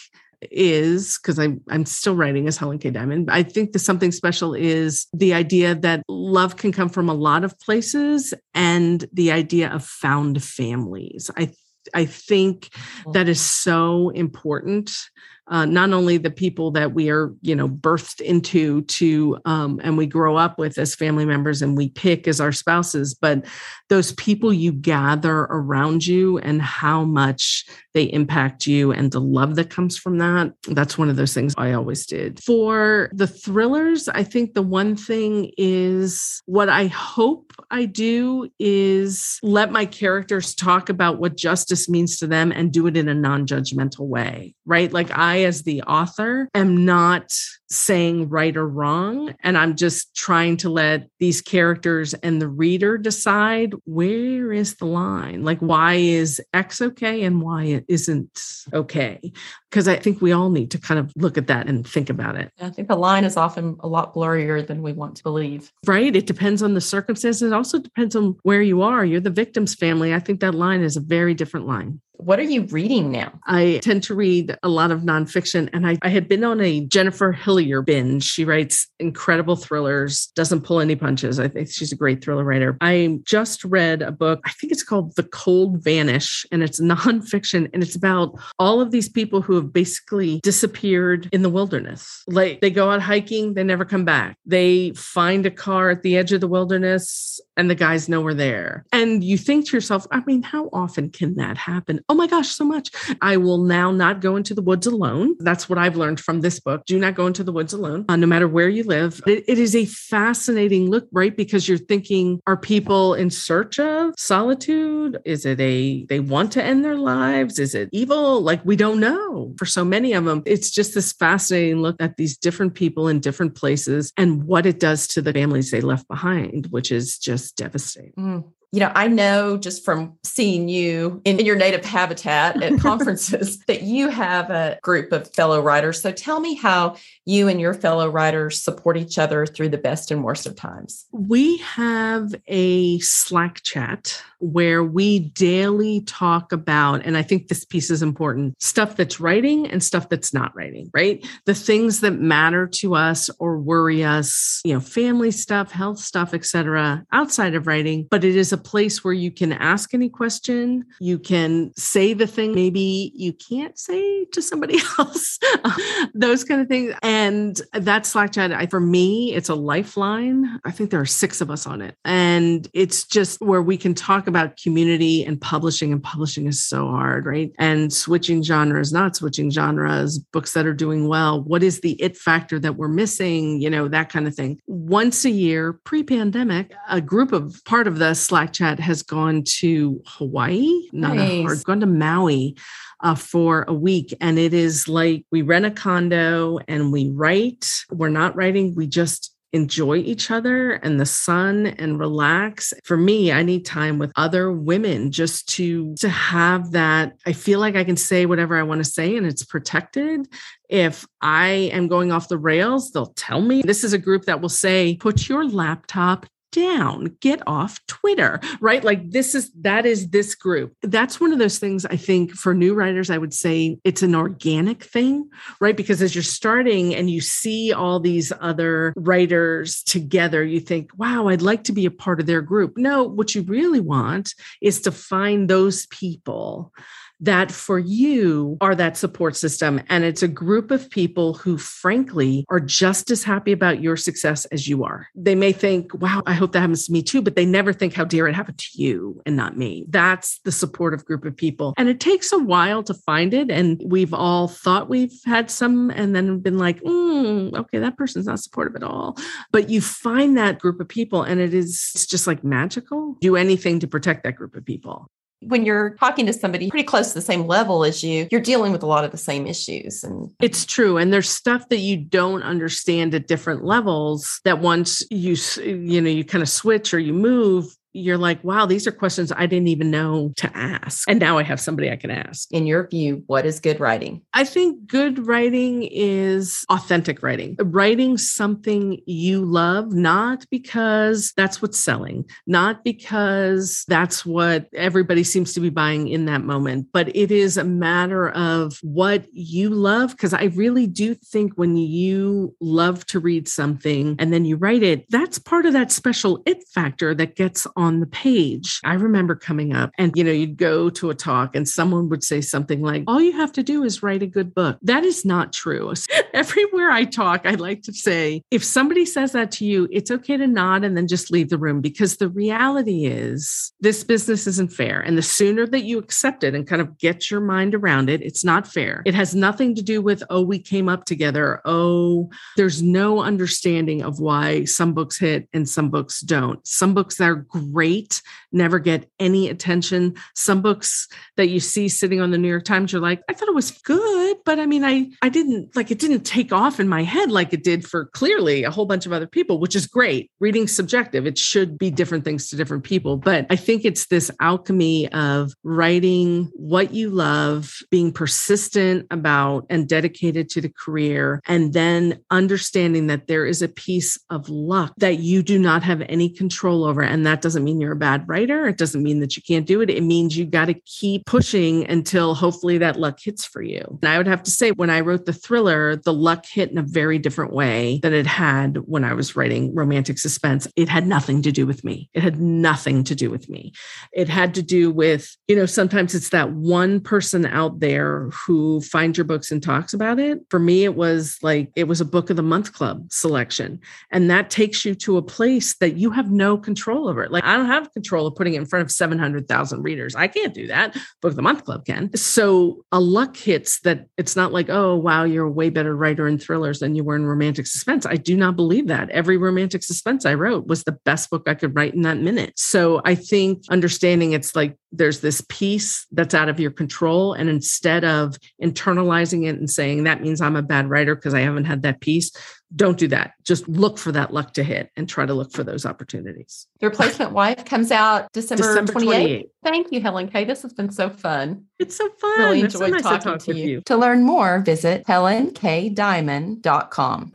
is 0.50 1.18
because 1.18 1.38
I'm 1.38 1.60
I'm 1.68 1.86
still 1.86 2.14
writing 2.14 2.46
as 2.46 2.58
HelenKay 2.58 2.92
Dimon. 2.92 3.26
I 3.28 3.42
think 3.42 3.72
the 3.72 3.78
something 3.78 4.12
special 4.12 4.54
is 4.54 5.06
the 5.12 5.34
idea 5.34 5.74
that 5.76 6.02
love 6.08 6.56
can 6.56 6.72
come 6.72 6.88
from 6.88 7.08
a 7.08 7.14
lot 7.14 7.44
of 7.44 7.58
places 7.60 8.34
and 8.54 9.06
the 9.12 9.32
idea 9.32 9.70
of 9.70 9.84
found 9.84 10.42
families. 10.42 11.30
I 11.36 11.52
I 11.92 12.04
think 12.04 12.70
that 13.12 13.28
is 13.28 13.40
so 13.40 14.10
important 14.10 15.08
uh, 15.48 15.66
not 15.66 15.92
only 15.92 16.16
the 16.16 16.30
people 16.30 16.70
that 16.70 16.92
we 16.94 17.10
are 17.10 17.32
you 17.42 17.54
know 17.54 17.68
birthed 17.68 18.20
into 18.20 18.82
to 18.82 19.38
um, 19.44 19.80
and 19.82 19.98
we 19.98 20.06
grow 20.06 20.36
up 20.36 20.58
with 20.58 20.78
as 20.78 20.94
family 20.94 21.26
members 21.26 21.60
and 21.62 21.76
we 21.76 21.88
pick 21.90 22.26
as 22.26 22.40
our 22.40 22.52
spouses 22.52 23.14
but 23.14 23.44
those 23.88 24.12
people 24.12 24.52
you 24.52 24.72
gather 24.72 25.40
around 25.50 26.06
you 26.06 26.38
and 26.38 26.62
how 26.62 27.04
much 27.04 27.64
they 27.92 28.04
impact 28.04 28.66
you 28.66 28.90
and 28.90 29.12
the 29.12 29.20
love 29.20 29.56
that 29.56 29.70
comes 29.70 29.96
from 29.96 30.18
that 30.18 30.52
that's 30.68 30.96
one 30.96 31.10
of 31.10 31.16
those 31.16 31.34
things 31.34 31.54
i 31.58 31.72
always 31.72 32.06
did. 32.06 32.42
For 32.42 33.10
the 33.12 33.26
thrillers 33.26 34.08
i 34.08 34.22
think 34.22 34.54
the 34.54 34.62
one 34.62 34.96
thing 34.96 35.52
is 35.58 36.42
what 36.46 36.68
i 36.68 36.86
hope 36.86 37.52
i 37.70 37.84
do 37.84 38.48
is 38.58 39.38
let 39.42 39.70
my 39.70 39.84
characters 39.84 40.54
talk 40.54 40.88
about 40.88 41.18
what 41.18 41.36
justice 41.36 41.88
means 41.88 42.18
to 42.18 42.26
them 42.26 42.50
and 42.50 42.72
do 42.72 42.86
it 42.86 42.96
in 42.96 43.08
a 43.08 43.14
non-judgmental 43.14 44.06
way 44.06 44.54
right 44.66 44.92
like 44.92 45.10
i 45.16 45.44
as 45.44 45.62
the 45.62 45.82
author, 45.82 46.48
am 46.54 46.84
not 46.84 47.32
saying 47.74 48.28
right 48.28 48.56
or 48.56 48.66
wrong. 48.66 49.34
And 49.40 49.58
I'm 49.58 49.76
just 49.76 50.14
trying 50.14 50.56
to 50.58 50.70
let 50.70 51.08
these 51.18 51.40
characters 51.40 52.14
and 52.14 52.40
the 52.40 52.48
reader 52.48 52.96
decide 52.96 53.74
where 53.84 54.52
is 54.52 54.76
the 54.76 54.86
line? 54.86 55.42
Like, 55.42 55.58
why 55.58 55.94
is 55.94 56.40
X 56.52 56.80
okay 56.80 57.24
and 57.24 57.42
why 57.42 57.64
it 57.64 57.84
isn't 57.88 58.40
okay? 58.72 59.32
Because 59.70 59.88
I 59.88 59.96
think 59.96 60.20
we 60.20 60.32
all 60.32 60.50
need 60.50 60.70
to 60.72 60.78
kind 60.78 61.00
of 61.00 61.12
look 61.16 61.36
at 61.36 61.48
that 61.48 61.68
and 61.68 61.86
think 61.86 62.10
about 62.10 62.36
it. 62.36 62.52
I 62.60 62.70
think 62.70 62.88
the 62.88 62.96
line 62.96 63.24
is 63.24 63.36
often 63.36 63.76
a 63.80 63.88
lot 63.88 64.14
blurrier 64.14 64.64
than 64.64 64.82
we 64.82 64.92
want 64.92 65.16
to 65.16 65.22
believe. 65.22 65.72
Right. 65.86 66.14
It 66.14 66.26
depends 66.26 66.62
on 66.62 66.74
the 66.74 66.80
circumstances. 66.80 67.42
It 67.42 67.52
also 67.52 67.78
depends 67.78 68.14
on 68.14 68.36
where 68.42 68.62
you 68.62 68.82
are. 68.82 69.04
You're 69.04 69.20
the 69.20 69.30
victim's 69.30 69.74
family. 69.74 70.14
I 70.14 70.20
think 70.20 70.40
that 70.40 70.54
line 70.54 70.82
is 70.82 70.96
a 70.96 71.00
very 71.00 71.34
different 71.34 71.66
line. 71.66 72.00
What 72.16 72.38
are 72.38 72.44
you 72.44 72.62
reading 72.62 73.10
now? 73.10 73.32
I 73.46 73.80
tend 73.82 74.04
to 74.04 74.14
read 74.14 74.56
a 74.62 74.68
lot 74.68 74.92
of 74.92 75.00
nonfiction, 75.00 75.68
and 75.72 75.86
I, 75.86 75.98
I 76.02 76.08
had 76.08 76.28
been 76.28 76.44
on 76.44 76.60
a 76.60 76.86
Jennifer 76.86 77.32
Hillier 77.32 77.82
binge. 77.82 78.24
She 78.24 78.44
writes 78.44 78.86
incredible 79.00 79.56
thrillers, 79.56 80.28
doesn't 80.36 80.62
pull 80.62 80.80
any 80.80 80.94
punches. 80.94 81.40
I 81.40 81.48
think 81.48 81.70
she's 81.70 81.90
a 81.90 81.96
great 81.96 82.22
thriller 82.22 82.44
writer. 82.44 82.76
I 82.80 83.18
just 83.24 83.64
read 83.64 84.00
a 84.00 84.12
book, 84.12 84.40
I 84.44 84.50
think 84.52 84.72
it's 84.72 84.84
called 84.84 85.16
The 85.16 85.24
Cold 85.24 85.82
Vanish, 85.82 86.46
and 86.52 86.62
it's 86.62 86.80
nonfiction, 86.94 87.68
and 87.74 87.82
it's 87.82 87.96
about 87.96 88.38
all 88.60 88.80
of 88.80 88.92
these 88.92 89.08
people 89.08 89.42
who 89.42 89.56
have 89.56 89.72
basically 89.72 90.40
disappeared 90.40 91.28
in 91.32 91.42
the 91.42 91.50
wilderness. 91.50 92.22
Like 92.28 92.60
they 92.60 92.70
go 92.70 92.90
out 92.90 93.02
hiking, 93.02 93.54
they 93.54 93.64
never 93.64 93.84
come 93.84 94.04
back. 94.04 94.36
They 94.46 94.92
find 94.92 95.44
a 95.46 95.50
car 95.50 95.90
at 95.90 96.02
the 96.02 96.16
edge 96.16 96.32
of 96.32 96.40
the 96.40 96.48
wilderness, 96.48 97.40
and 97.56 97.70
the 97.70 97.74
guy's 97.74 98.08
know 98.08 98.20
we're 98.20 98.34
there. 98.34 98.84
And 98.92 99.22
you 99.22 99.38
think 99.38 99.66
to 99.66 99.76
yourself, 99.76 100.06
I 100.10 100.22
mean, 100.26 100.42
how 100.42 100.68
often 100.72 101.10
can 101.10 101.36
that 101.36 101.56
happen? 101.56 102.00
Oh 102.08 102.14
my 102.14 102.26
gosh, 102.26 102.48
so 102.48 102.64
much. 102.64 102.90
I 103.20 103.36
will 103.36 103.58
now 103.58 103.90
not 103.90 104.20
go 104.20 104.36
into 104.36 104.54
the 104.54 104.62
woods 104.62 104.86
alone. 104.86 105.36
That's 105.38 105.68
what 105.68 105.78
I've 105.78 105.96
learned 105.96 106.20
from 106.20 106.40
this 106.40 106.60
book. 106.60 106.84
Do 106.86 106.98
not 106.98 107.14
go 107.14 107.26
into 107.26 107.44
the 107.44 107.52
woods 107.52 107.72
alone, 107.72 108.04
uh, 108.08 108.16
no 108.16 108.26
matter 108.26 108.48
where 108.48 108.68
you 108.68 108.84
live. 108.84 109.20
It, 109.26 109.44
it 109.48 109.58
is 109.58 109.74
a 109.76 109.84
fascinating 109.84 110.90
look, 110.90 111.08
right? 111.12 111.36
Because 111.36 111.68
you're 111.68 111.78
thinking, 111.78 112.40
are 112.46 112.56
people 112.56 113.14
in 113.14 113.30
search 113.30 113.78
of 113.78 114.14
solitude? 114.16 115.18
Is 115.24 115.46
it 115.46 115.60
a, 115.60 116.04
they 116.06 116.20
want 116.20 116.52
to 116.52 116.62
end 116.62 116.84
their 116.84 116.96
lives? 116.96 117.58
Is 117.58 117.74
it 117.74 117.88
evil? 117.92 118.40
Like, 118.40 118.64
we 118.64 118.76
don't 118.76 119.00
know. 119.00 119.54
For 119.58 119.66
so 119.66 119.84
many 119.84 120.12
of 120.12 120.24
them, 120.24 120.42
it's 120.46 120.70
just 120.70 120.94
this 120.94 121.12
fascinating 121.12 121.80
look 121.80 121.96
at 122.00 122.16
these 122.16 122.36
different 122.36 122.74
people 122.74 123.08
in 123.08 123.20
different 123.20 123.54
places 123.54 124.12
and 124.16 124.44
what 124.44 124.66
it 124.66 124.80
does 124.80 125.06
to 125.08 125.22
the 125.22 125.32
families 125.32 125.70
they 125.70 125.80
left 125.80 126.08
behind, 126.08 126.66
which 126.70 126.90
is 126.90 127.18
just 127.18 127.43
devastating. 127.52 128.12
Mm 128.16 128.44
you 128.74 128.80
know, 128.80 128.90
I 128.92 129.06
know 129.06 129.56
just 129.56 129.84
from 129.84 130.18
seeing 130.24 130.68
you 130.68 131.22
in, 131.24 131.38
in 131.38 131.46
your 131.46 131.54
native 131.54 131.84
habitat 131.84 132.60
at 132.60 132.80
conferences 132.80 133.60
that 133.66 133.82
you 133.82 134.08
have 134.08 134.50
a 134.50 134.80
group 134.82 135.12
of 135.12 135.32
fellow 135.32 135.62
writers. 135.62 136.02
So 136.02 136.10
tell 136.10 136.40
me 136.40 136.56
how 136.56 136.96
you 137.24 137.46
and 137.46 137.60
your 137.60 137.72
fellow 137.72 138.08
writers 138.08 138.60
support 138.60 138.96
each 138.96 139.16
other 139.16 139.46
through 139.46 139.68
the 139.68 139.78
best 139.78 140.10
and 140.10 140.24
worst 140.24 140.44
of 140.44 140.56
times. 140.56 141.06
We 141.12 141.58
have 141.58 142.34
a 142.48 142.98
Slack 142.98 143.62
chat 143.62 144.20
where 144.44 144.84
we 144.84 145.20
daily 145.30 146.02
talk 146.02 146.52
about, 146.52 147.04
and 147.06 147.16
I 147.16 147.22
think 147.22 147.48
this 147.48 147.64
piece 147.64 147.90
is 147.90 148.02
important 148.02 148.60
stuff 148.62 148.94
that's 148.94 149.18
writing 149.18 149.66
and 149.66 149.82
stuff 149.82 150.10
that's 150.10 150.34
not 150.34 150.54
writing, 150.54 150.90
right? 150.92 151.26
The 151.46 151.54
things 151.54 152.00
that 152.00 152.12
matter 152.12 152.66
to 152.66 152.94
us 152.94 153.30
or 153.38 153.58
worry 153.58 154.04
us, 154.04 154.60
you 154.64 154.74
know, 154.74 154.80
family 154.80 155.30
stuff, 155.30 155.72
health 155.72 155.98
stuff, 155.98 156.34
etc., 156.34 157.06
outside 157.10 157.54
of 157.54 157.66
writing. 157.66 158.06
But 158.10 158.22
it 158.22 158.36
is 158.36 158.52
a 158.52 158.58
place 158.58 159.02
where 159.02 159.14
you 159.14 159.30
can 159.30 159.50
ask 159.50 159.94
any 159.94 160.10
question. 160.10 160.84
You 161.00 161.18
can 161.18 161.72
say 161.74 162.12
the 162.12 162.26
thing 162.26 162.54
maybe 162.54 163.12
you 163.14 163.32
can't 163.32 163.78
say 163.78 164.26
to 164.26 164.42
somebody 164.42 164.78
else, 164.98 165.38
those 166.14 166.44
kind 166.44 166.60
of 166.60 166.68
things. 166.68 166.94
And 167.02 167.58
that 167.72 168.04
Slack 168.04 168.32
chat, 168.32 168.52
I, 168.52 168.66
for 168.66 168.80
me, 168.80 169.32
it's 169.32 169.48
a 169.48 169.54
lifeline. 169.54 170.60
I 170.66 170.70
think 170.70 170.90
there 170.90 171.00
are 171.00 171.06
six 171.06 171.40
of 171.40 171.50
us 171.50 171.66
on 171.66 171.80
it. 171.80 171.96
And 172.04 172.68
it's 172.74 173.04
just 173.04 173.40
where 173.40 173.62
we 173.62 173.78
can 173.78 173.94
talk 173.94 174.26
about 174.26 174.33
community 174.56 175.24
and 175.24 175.40
publishing, 175.40 175.92
and 175.92 176.02
publishing 176.02 176.46
is 176.46 176.62
so 176.62 176.88
hard, 176.88 177.26
right? 177.26 177.52
And 177.58 177.92
switching 177.92 178.42
genres, 178.42 178.92
not 178.92 179.16
switching 179.16 179.50
genres, 179.50 180.18
books 180.18 180.52
that 180.52 180.66
are 180.66 180.74
doing 180.74 181.08
well. 181.08 181.42
What 181.42 181.62
is 181.62 181.80
the 181.80 181.92
it 182.02 182.16
factor 182.16 182.58
that 182.60 182.76
we're 182.76 182.88
missing? 182.88 183.60
You 183.60 183.70
know, 183.70 183.88
that 183.88 184.10
kind 184.10 184.26
of 184.26 184.34
thing. 184.34 184.60
Once 184.66 185.24
a 185.24 185.30
year, 185.30 185.74
pre 185.84 186.02
pandemic, 186.02 186.72
a 186.88 187.00
group 187.00 187.32
of 187.32 187.60
part 187.64 187.86
of 187.86 187.98
the 187.98 188.14
Slack 188.14 188.52
chat 188.52 188.78
has 188.78 189.02
gone 189.02 189.42
to 189.60 190.02
Hawaii, 190.06 190.88
not 190.92 191.16
nice. 191.16 191.30
a, 191.30 191.44
or 191.44 191.56
gone 191.56 191.80
to 191.80 191.86
Maui 191.86 192.56
uh, 193.04 193.14
for 193.14 193.64
a 193.68 193.74
week. 193.74 194.14
And 194.20 194.38
it 194.38 194.54
is 194.54 194.88
like 194.88 195.24
we 195.30 195.42
rent 195.42 195.66
a 195.66 195.70
condo 195.70 196.58
and 196.66 196.92
we 196.92 197.10
write. 197.10 197.70
We're 197.90 198.08
not 198.08 198.34
writing, 198.34 198.74
we 198.74 198.86
just 198.86 199.33
enjoy 199.54 199.96
each 199.98 200.32
other 200.32 200.72
and 200.72 201.00
the 201.00 201.06
sun 201.06 201.66
and 201.66 201.98
relax. 201.98 202.74
For 202.82 202.96
me, 202.96 203.30
I 203.30 203.44
need 203.44 203.64
time 203.64 203.98
with 203.98 204.12
other 204.16 204.50
women 204.50 205.12
just 205.12 205.48
to 205.50 205.94
to 206.00 206.08
have 206.08 206.72
that 206.72 207.16
I 207.24 207.32
feel 207.32 207.60
like 207.60 207.76
I 207.76 207.84
can 207.84 207.96
say 207.96 208.26
whatever 208.26 208.58
I 208.58 208.64
want 208.64 208.84
to 208.84 208.90
say 208.90 209.16
and 209.16 209.26
it's 209.26 209.44
protected. 209.44 210.26
If 210.68 211.06
I 211.20 211.70
am 211.72 211.86
going 211.86 212.10
off 212.10 212.28
the 212.28 212.36
rails, 212.36 212.90
they'll 212.90 213.14
tell 213.14 213.40
me. 213.40 213.62
This 213.62 213.84
is 213.84 213.92
a 213.92 213.98
group 213.98 214.24
that 214.24 214.40
will 214.40 214.48
say, 214.48 214.96
put 214.96 215.28
your 215.28 215.48
laptop 215.48 216.26
down, 216.54 217.16
get 217.20 217.42
off 217.46 217.84
Twitter, 217.86 218.40
right? 218.60 218.84
Like 218.84 219.10
this 219.10 219.34
is 219.34 219.50
that 219.60 219.84
is 219.84 220.08
this 220.08 220.34
group. 220.34 220.74
That's 220.82 221.20
one 221.20 221.32
of 221.32 221.38
those 221.38 221.58
things 221.58 221.84
I 221.84 221.96
think 221.96 222.32
for 222.32 222.54
new 222.54 222.74
writers, 222.74 223.10
I 223.10 223.18
would 223.18 223.34
say 223.34 223.78
it's 223.84 224.02
an 224.02 224.14
organic 224.14 224.84
thing, 224.84 225.28
right? 225.60 225.76
Because 225.76 226.00
as 226.00 226.14
you're 226.14 226.22
starting 226.22 226.94
and 226.94 227.10
you 227.10 227.20
see 227.20 227.72
all 227.72 227.98
these 227.98 228.32
other 228.40 228.94
writers 228.96 229.82
together, 229.82 230.44
you 230.44 230.60
think, 230.60 230.90
wow, 230.96 231.28
I'd 231.28 231.42
like 231.42 231.64
to 231.64 231.72
be 231.72 231.86
a 231.86 231.90
part 231.90 232.20
of 232.20 232.26
their 232.26 232.42
group. 232.42 232.76
No, 232.76 233.02
what 233.02 233.34
you 233.34 233.42
really 233.42 233.80
want 233.80 234.34
is 234.62 234.80
to 234.82 234.92
find 234.92 235.50
those 235.50 235.86
people 235.86 236.72
that 237.20 237.50
for 237.50 237.78
you 237.78 238.56
are 238.60 238.74
that 238.74 238.96
support 238.96 239.36
system. 239.36 239.80
And 239.88 240.04
it's 240.04 240.22
a 240.22 240.28
group 240.28 240.70
of 240.70 240.90
people 240.90 241.34
who, 241.34 241.58
frankly, 241.58 242.44
are 242.48 242.60
just 242.60 243.10
as 243.10 243.22
happy 243.22 243.52
about 243.52 243.80
your 243.80 243.96
success 243.96 244.44
as 244.46 244.68
you 244.68 244.84
are. 244.84 245.08
They 245.14 245.34
may 245.34 245.52
think, 245.52 245.94
wow, 245.94 246.22
I 246.26 246.34
hope 246.34 246.52
that 246.52 246.60
happens 246.60 246.86
to 246.86 246.92
me 246.92 247.02
too, 247.02 247.22
but 247.22 247.36
they 247.36 247.46
never 247.46 247.72
think, 247.72 247.94
how 247.94 248.04
dare 248.04 248.26
it 248.26 248.34
happen 248.34 248.56
to 248.56 248.68
you 248.74 249.20
and 249.26 249.36
not 249.36 249.56
me. 249.56 249.86
That's 249.88 250.40
the 250.40 250.52
supportive 250.52 251.04
group 251.04 251.24
of 251.24 251.36
people. 251.36 251.74
And 251.76 251.88
it 251.88 252.00
takes 252.00 252.32
a 252.32 252.38
while 252.38 252.82
to 252.84 252.94
find 252.94 253.32
it. 253.32 253.50
And 253.50 253.80
we've 253.84 254.14
all 254.14 254.48
thought 254.48 254.88
we've 254.88 255.14
had 255.24 255.50
some 255.50 255.90
and 255.90 256.14
then 256.14 256.40
been 256.40 256.58
like, 256.58 256.80
mm, 256.82 257.54
okay, 257.54 257.78
that 257.78 257.96
person's 257.96 258.26
not 258.26 258.40
supportive 258.40 258.76
at 258.76 258.82
all. 258.82 259.16
But 259.52 259.70
you 259.70 259.80
find 259.80 260.36
that 260.36 260.58
group 260.58 260.80
of 260.80 260.88
people 260.88 261.22
and 261.22 261.40
it 261.40 261.54
is 261.54 261.92
it's 261.94 262.06
just 262.06 262.26
like 262.26 262.44
magical. 262.44 263.16
Do 263.20 263.36
anything 263.36 263.80
to 263.80 263.86
protect 263.86 264.24
that 264.24 264.36
group 264.36 264.56
of 264.56 264.64
people 264.64 265.08
when 265.46 265.64
you're 265.64 265.96
talking 265.96 266.26
to 266.26 266.32
somebody 266.32 266.70
pretty 266.70 266.84
close 266.84 267.08
to 267.08 267.14
the 267.14 267.20
same 267.20 267.46
level 267.46 267.84
as 267.84 268.02
you, 268.02 268.28
you're 268.30 268.40
dealing 268.40 268.72
with 268.72 268.82
a 268.82 268.86
lot 268.86 269.04
of 269.04 269.10
the 269.10 269.16
same 269.16 269.46
issues. 269.46 270.04
And 270.04 270.30
it's 270.40 270.64
true. 270.64 270.96
And 270.96 271.12
there's 271.12 271.28
stuff 271.28 271.68
that 271.68 271.78
you 271.78 271.96
don't 271.96 272.42
understand 272.42 273.14
at 273.14 273.26
different 273.26 273.64
levels 273.64 274.40
that 274.44 274.60
once 274.60 275.02
you, 275.10 275.36
you 275.62 276.00
know, 276.00 276.10
you 276.10 276.24
kind 276.24 276.42
of 276.42 276.48
switch 276.48 276.94
or 276.94 276.98
you 276.98 277.12
move, 277.12 277.74
you're 277.94 278.18
like, 278.18 278.42
wow, 278.42 278.66
these 278.66 278.86
are 278.86 278.92
questions 278.92 279.32
I 279.34 279.46
didn't 279.46 279.68
even 279.68 279.90
know 279.90 280.32
to 280.36 280.50
ask. 280.54 281.08
And 281.08 281.20
now 281.20 281.38
I 281.38 281.44
have 281.44 281.60
somebody 281.60 281.90
I 281.90 281.96
can 281.96 282.10
ask. 282.10 282.52
In 282.52 282.66
your 282.66 282.88
view, 282.88 283.22
what 283.26 283.46
is 283.46 283.60
good 283.60 283.78
writing? 283.78 284.20
I 284.34 284.44
think 284.44 284.86
good 284.86 285.26
writing 285.26 285.88
is 285.90 286.64
authentic 286.68 287.22
writing, 287.22 287.56
writing 287.60 288.18
something 288.18 289.00
you 289.06 289.44
love, 289.44 289.92
not 289.92 290.44
because 290.50 291.32
that's 291.36 291.62
what's 291.62 291.78
selling, 291.78 292.24
not 292.48 292.82
because 292.82 293.84
that's 293.86 294.26
what 294.26 294.68
everybody 294.74 295.22
seems 295.22 295.54
to 295.54 295.60
be 295.60 295.70
buying 295.70 296.08
in 296.08 296.24
that 296.24 296.42
moment, 296.42 296.88
but 296.92 297.14
it 297.14 297.30
is 297.30 297.56
a 297.56 297.64
matter 297.64 298.30
of 298.30 298.78
what 298.82 299.24
you 299.32 299.70
love. 299.70 300.10
Because 300.10 300.34
I 300.34 300.44
really 300.44 300.88
do 300.88 301.14
think 301.14 301.52
when 301.54 301.76
you 301.76 302.56
love 302.60 303.06
to 303.06 303.20
read 303.20 303.46
something 303.46 304.16
and 304.18 304.32
then 304.32 304.44
you 304.44 304.56
write 304.56 304.82
it, 304.82 305.06
that's 305.10 305.38
part 305.38 305.64
of 305.64 305.72
that 305.74 305.92
special 305.92 306.42
it 306.44 306.64
factor 306.74 307.14
that 307.14 307.36
gets 307.36 307.68
on 307.76 307.83
on 307.84 308.00
the 308.00 308.06
page. 308.06 308.80
I 308.84 308.94
remember 308.94 309.34
coming 309.34 309.74
up 309.74 309.90
and, 309.98 310.12
you 310.16 310.24
know, 310.24 310.32
you'd 310.32 310.56
go 310.56 310.90
to 310.90 311.10
a 311.10 311.14
talk 311.14 311.54
and 311.54 311.68
someone 311.68 312.08
would 312.08 312.24
say 312.24 312.40
something 312.40 312.82
like, 312.82 313.04
all 313.06 313.20
you 313.20 313.32
have 313.32 313.52
to 313.52 313.62
do 313.62 313.84
is 313.84 314.02
write 314.02 314.22
a 314.22 314.26
good 314.26 314.54
book. 314.54 314.78
That 314.82 315.04
is 315.04 315.24
not 315.24 315.52
true. 315.52 315.92
Everywhere 316.34 316.90
I 316.90 317.04
talk, 317.04 317.42
I 317.44 317.52
like 317.52 317.82
to 317.82 317.92
say, 317.92 318.42
if 318.50 318.64
somebody 318.64 319.04
says 319.04 319.32
that 319.32 319.52
to 319.52 319.64
you, 319.64 319.86
it's 319.92 320.10
okay 320.10 320.36
to 320.36 320.46
nod 320.46 320.82
and 320.82 320.96
then 320.96 321.06
just 321.06 321.30
leave 321.30 321.50
the 321.50 321.58
room 321.58 321.80
because 321.80 322.16
the 322.16 322.28
reality 322.28 323.04
is 323.04 323.72
this 323.80 324.02
business 324.02 324.46
isn't 324.46 324.72
fair. 324.72 325.00
And 325.00 325.18
the 325.18 325.22
sooner 325.22 325.66
that 325.66 325.84
you 325.84 325.98
accept 325.98 326.42
it 326.42 326.54
and 326.54 326.66
kind 326.66 326.80
of 326.80 326.98
get 326.98 327.30
your 327.30 327.40
mind 327.40 327.74
around 327.74 328.08
it, 328.08 328.22
it's 328.22 328.44
not 328.44 328.66
fair. 328.66 329.02
It 329.04 329.14
has 329.14 329.34
nothing 329.34 329.74
to 329.74 329.82
do 329.82 330.00
with, 330.00 330.22
oh, 330.30 330.42
we 330.42 330.58
came 330.58 330.88
up 330.88 331.04
together. 331.04 331.60
Oh, 331.64 332.30
there's 332.56 332.82
no 332.82 333.20
understanding 333.20 334.02
of 334.02 334.18
why 334.18 334.64
some 334.64 334.94
books 334.94 335.18
hit 335.18 335.48
and 335.52 335.68
some 335.68 335.90
books 335.90 336.20
don't. 336.20 336.66
Some 336.66 336.94
books 336.94 337.20
are 337.20 337.34
great 337.34 337.73
great, 337.74 338.22
never 338.54 338.78
get 338.78 339.10
any 339.18 339.48
attention. 339.48 340.14
Some 340.34 340.62
books 340.62 341.08
that 341.36 341.48
you 341.48 341.60
see 341.60 341.88
sitting 341.88 342.20
on 342.20 342.30
the 342.30 342.38
New 342.38 342.48
York 342.48 342.64
Times, 342.64 342.92
you're 342.92 343.02
like, 343.02 343.22
I 343.28 343.34
thought 343.34 343.48
it 343.48 343.54
was 343.54 343.72
good, 343.72 344.36
but 344.44 344.58
I 344.58 344.66
mean, 344.66 344.84
I 344.84 345.10
I 345.20 345.28
didn't 345.28 345.74
like 345.76 345.90
it 345.90 345.98
didn't 345.98 346.24
take 346.24 346.52
off 346.52 346.78
in 346.78 346.88
my 346.88 347.02
head 347.02 347.30
like 347.30 347.52
it 347.52 347.64
did 347.64 347.86
for 347.86 348.06
clearly 348.06 348.64
a 348.64 348.70
whole 348.70 348.86
bunch 348.86 349.06
of 349.06 349.12
other 349.12 349.26
people, 349.26 349.58
which 349.58 349.74
is 349.74 349.86
great. 349.86 350.30
Reading 350.40 350.68
subjective. 350.68 351.26
It 351.26 351.36
should 351.36 351.76
be 351.76 351.90
different 351.90 352.24
things 352.24 352.48
to 352.48 352.56
different 352.56 352.84
people. 352.84 353.16
But 353.16 353.46
I 353.50 353.56
think 353.56 353.84
it's 353.84 354.06
this 354.06 354.30
alchemy 354.40 355.10
of 355.12 355.52
writing 355.64 356.50
what 356.54 356.94
you 356.94 357.10
love, 357.10 357.74
being 357.90 358.12
persistent 358.12 359.06
about 359.10 359.66
and 359.68 359.88
dedicated 359.88 360.48
to 360.50 360.60
the 360.60 360.72
career, 360.72 361.40
and 361.46 361.72
then 361.72 362.20
understanding 362.30 363.08
that 363.08 363.26
there 363.26 363.46
is 363.46 363.62
a 363.62 363.68
piece 363.68 364.18
of 364.30 364.48
luck 364.48 364.92
that 364.98 365.18
you 365.18 365.42
do 365.42 365.58
not 365.58 365.82
have 365.82 366.02
any 366.02 366.28
control 366.28 366.84
over. 366.84 367.02
And 367.02 367.26
that 367.26 367.42
doesn't 367.42 367.64
mean 367.64 367.80
you're 367.80 367.92
a 367.92 367.96
bad 367.96 368.28
writer 368.28 368.43
writer. 368.44 368.66
It 368.68 368.78
doesn't 368.78 369.02
mean 369.02 369.20
that 369.20 369.36
you 369.36 369.42
can't 369.42 369.66
do 369.66 369.80
it. 369.80 369.90
It 369.90 370.02
means 370.02 370.36
you 370.36 370.44
got 370.44 370.66
to 370.66 370.74
keep 370.74 371.26
pushing 371.26 371.88
until 371.88 372.34
hopefully 372.34 372.78
that 372.78 372.98
luck 372.98 373.18
hits 373.22 373.44
for 373.44 373.62
you. 373.62 373.98
And 374.02 374.08
I 374.08 374.18
would 374.18 374.26
have 374.26 374.42
to 374.42 374.50
say, 374.50 374.70
when 374.70 374.90
I 374.90 375.00
wrote 375.00 375.24
the 375.24 375.32
thriller, 375.32 375.96
the 375.96 376.12
luck 376.12 376.44
hit 376.46 376.70
in 376.70 376.78
a 376.78 376.82
very 376.82 377.18
different 377.18 377.52
way 377.52 378.00
than 378.02 378.12
it 378.12 378.26
had 378.26 378.78
when 378.86 379.04
I 379.04 379.14
was 379.14 379.34
writing 379.36 379.74
romantic 379.74 380.18
suspense. 380.18 380.68
It 380.76 380.88
had 380.88 381.06
nothing 381.06 381.42
to 381.42 381.52
do 381.52 381.66
with 381.66 381.84
me. 381.84 382.10
It 382.12 382.22
had 382.22 382.40
nothing 382.40 383.04
to 383.04 383.14
do 383.14 383.30
with 383.30 383.48
me. 383.48 383.72
It 384.12 384.28
had 384.28 384.54
to 384.54 384.62
do 384.62 384.90
with, 384.90 385.34
you 385.48 385.56
know, 385.56 385.66
sometimes 385.66 386.14
it's 386.14 386.30
that 386.30 386.52
one 386.52 387.00
person 387.00 387.46
out 387.46 387.80
there 387.80 388.28
who 388.46 388.80
finds 388.82 389.16
your 389.16 389.24
books 389.24 389.50
and 389.50 389.62
talks 389.62 389.94
about 389.94 390.18
it. 390.18 390.40
For 390.50 390.58
me, 390.58 390.84
it 390.84 390.94
was 390.94 391.38
like, 391.42 391.70
it 391.76 391.84
was 391.84 392.00
a 392.00 392.04
book 392.04 392.30
of 392.30 392.36
the 392.36 392.42
month 392.42 392.72
club 392.72 393.06
selection. 393.10 393.80
And 394.10 394.30
that 394.30 394.50
takes 394.50 394.84
you 394.84 394.94
to 394.96 395.16
a 395.16 395.22
place 395.22 395.76
that 395.76 395.96
you 395.96 396.10
have 396.10 396.30
no 396.30 396.58
control 396.58 397.08
over. 397.08 397.28
Like, 397.28 397.44
I 397.44 397.56
don't 397.56 397.66
have 397.66 397.92
control 397.92 398.26
putting 398.34 398.54
it 398.54 398.58
in 398.58 398.66
front 398.66 398.84
of 398.84 398.90
700,000 398.90 399.82
readers. 399.82 400.14
I 400.14 400.28
can't 400.28 400.54
do 400.54 400.66
that. 400.68 400.94
Book 401.22 401.30
of 401.30 401.36
the 401.36 401.42
month 401.42 401.64
club 401.64 401.84
can. 401.84 402.14
So 402.16 402.84
a 402.92 403.00
luck 403.00 403.36
hits 403.36 403.80
that 403.80 404.06
it's 404.16 404.36
not 404.36 404.52
like, 404.52 404.68
oh, 404.68 404.96
wow, 404.96 405.24
you're 405.24 405.46
a 405.46 405.50
way 405.50 405.70
better 405.70 405.96
writer 405.96 406.26
in 406.28 406.38
thrillers 406.38 406.80
than 406.80 406.94
you 406.94 407.04
were 407.04 407.16
in 407.16 407.26
romantic 407.26 407.66
suspense. 407.66 408.06
I 408.06 408.16
do 408.16 408.36
not 408.36 408.56
believe 408.56 408.88
that. 408.88 409.10
Every 409.10 409.36
romantic 409.36 409.82
suspense 409.82 410.26
I 410.26 410.34
wrote 410.34 410.66
was 410.66 410.84
the 410.84 410.98
best 411.04 411.30
book 411.30 411.48
I 411.48 411.54
could 411.54 411.74
write 411.74 411.94
in 411.94 412.02
that 412.02 412.18
minute. 412.18 412.52
So 412.56 413.00
I 413.04 413.14
think 413.14 413.62
understanding 413.70 414.32
it's 414.32 414.54
like 414.56 414.76
there's 414.92 415.20
this 415.20 415.44
piece 415.48 416.06
that's 416.12 416.34
out 416.34 416.48
of 416.48 416.60
your 416.60 416.70
control. 416.70 417.32
And 417.32 417.48
instead 417.48 418.04
of 418.04 418.36
internalizing 418.62 419.46
it 419.46 419.58
and 419.58 419.68
saying 419.68 420.04
that 420.04 420.22
means 420.22 420.40
I'm 420.40 420.56
a 420.56 420.62
bad 420.62 420.88
writer 420.88 421.14
because 421.14 421.34
I 421.34 421.40
haven't 421.40 421.64
had 421.64 421.82
that 421.82 422.00
piece, 422.00 422.30
don't 422.74 422.98
do 422.98 423.08
that. 423.08 423.34
Just 423.42 423.68
look 423.68 423.98
for 423.98 424.12
that 424.12 424.32
luck 424.32 424.54
to 424.54 424.64
hit 424.64 424.90
and 424.96 425.06
try 425.08 425.26
to 425.26 425.34
look 425.34 425.52
for 425.52 425.62
those 425.62 425.84
opportunities. 425.86 426.66
The 426.80 426.88
replacement 426.88 427.32
wife 427.32 427.64
comes 427.64 427.90
out 427.90 428.32
December, 428.32 428.62
December 428.62 428.92
28th. 428.92 429.04
28th. 429.04 429.50
Thank 429.62 429.92
you, 429.92 430.00
HelenKay. 430.00 430.46
This 430.46 430.62
has 430.62 430.72
been 430.72 430.90
so 430.90 431.10
fun. 431.10 431.64
It's 431.78 431.96
so 431.96 432.08
fun. 432.20 432.38
Really 432.38 432.62
It's 432.62 432.74
so 432.74 432.84
enjoyed 432.84 432.94
nice 432.94 433.02
talking 433.02 433.32
talk 433.32 433.40
to 433.40 433.48
with 433.48 433.58
you. 433.58 433.82
To 433.82 433.96
learn 433.96 434.22
more, 434.22 434.60
visit 434.60 435.04
helenkaydimon.com. 435.06 437.32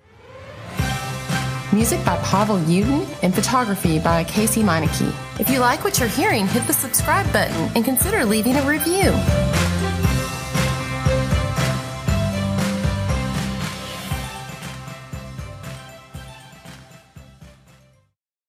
Music 1.71 2.03
by 2.03 2.17
Pavel 2.17 2.57
Uden 2.57 3.07
and 3.21 3.33
photography 3.33 3.99
by 3.99 4.23
Casey 4.23 4.63
Meineke. 4.63 5.13
If 5.39 5.51
you 5.51 5.59
like 5.59 5.83
what 5.83 5.99
you're 5.99 6.09
hearing, 6.09 6.47
hit 6.47 6.65
the 6.65 6.73
subscribe 6.73 7.31
button 7.31 7.69
and 7.75 7.85
consider 7.85 8.25
leaving 8.25 8.55
a 8.55 8.67
review. 8.67 9.13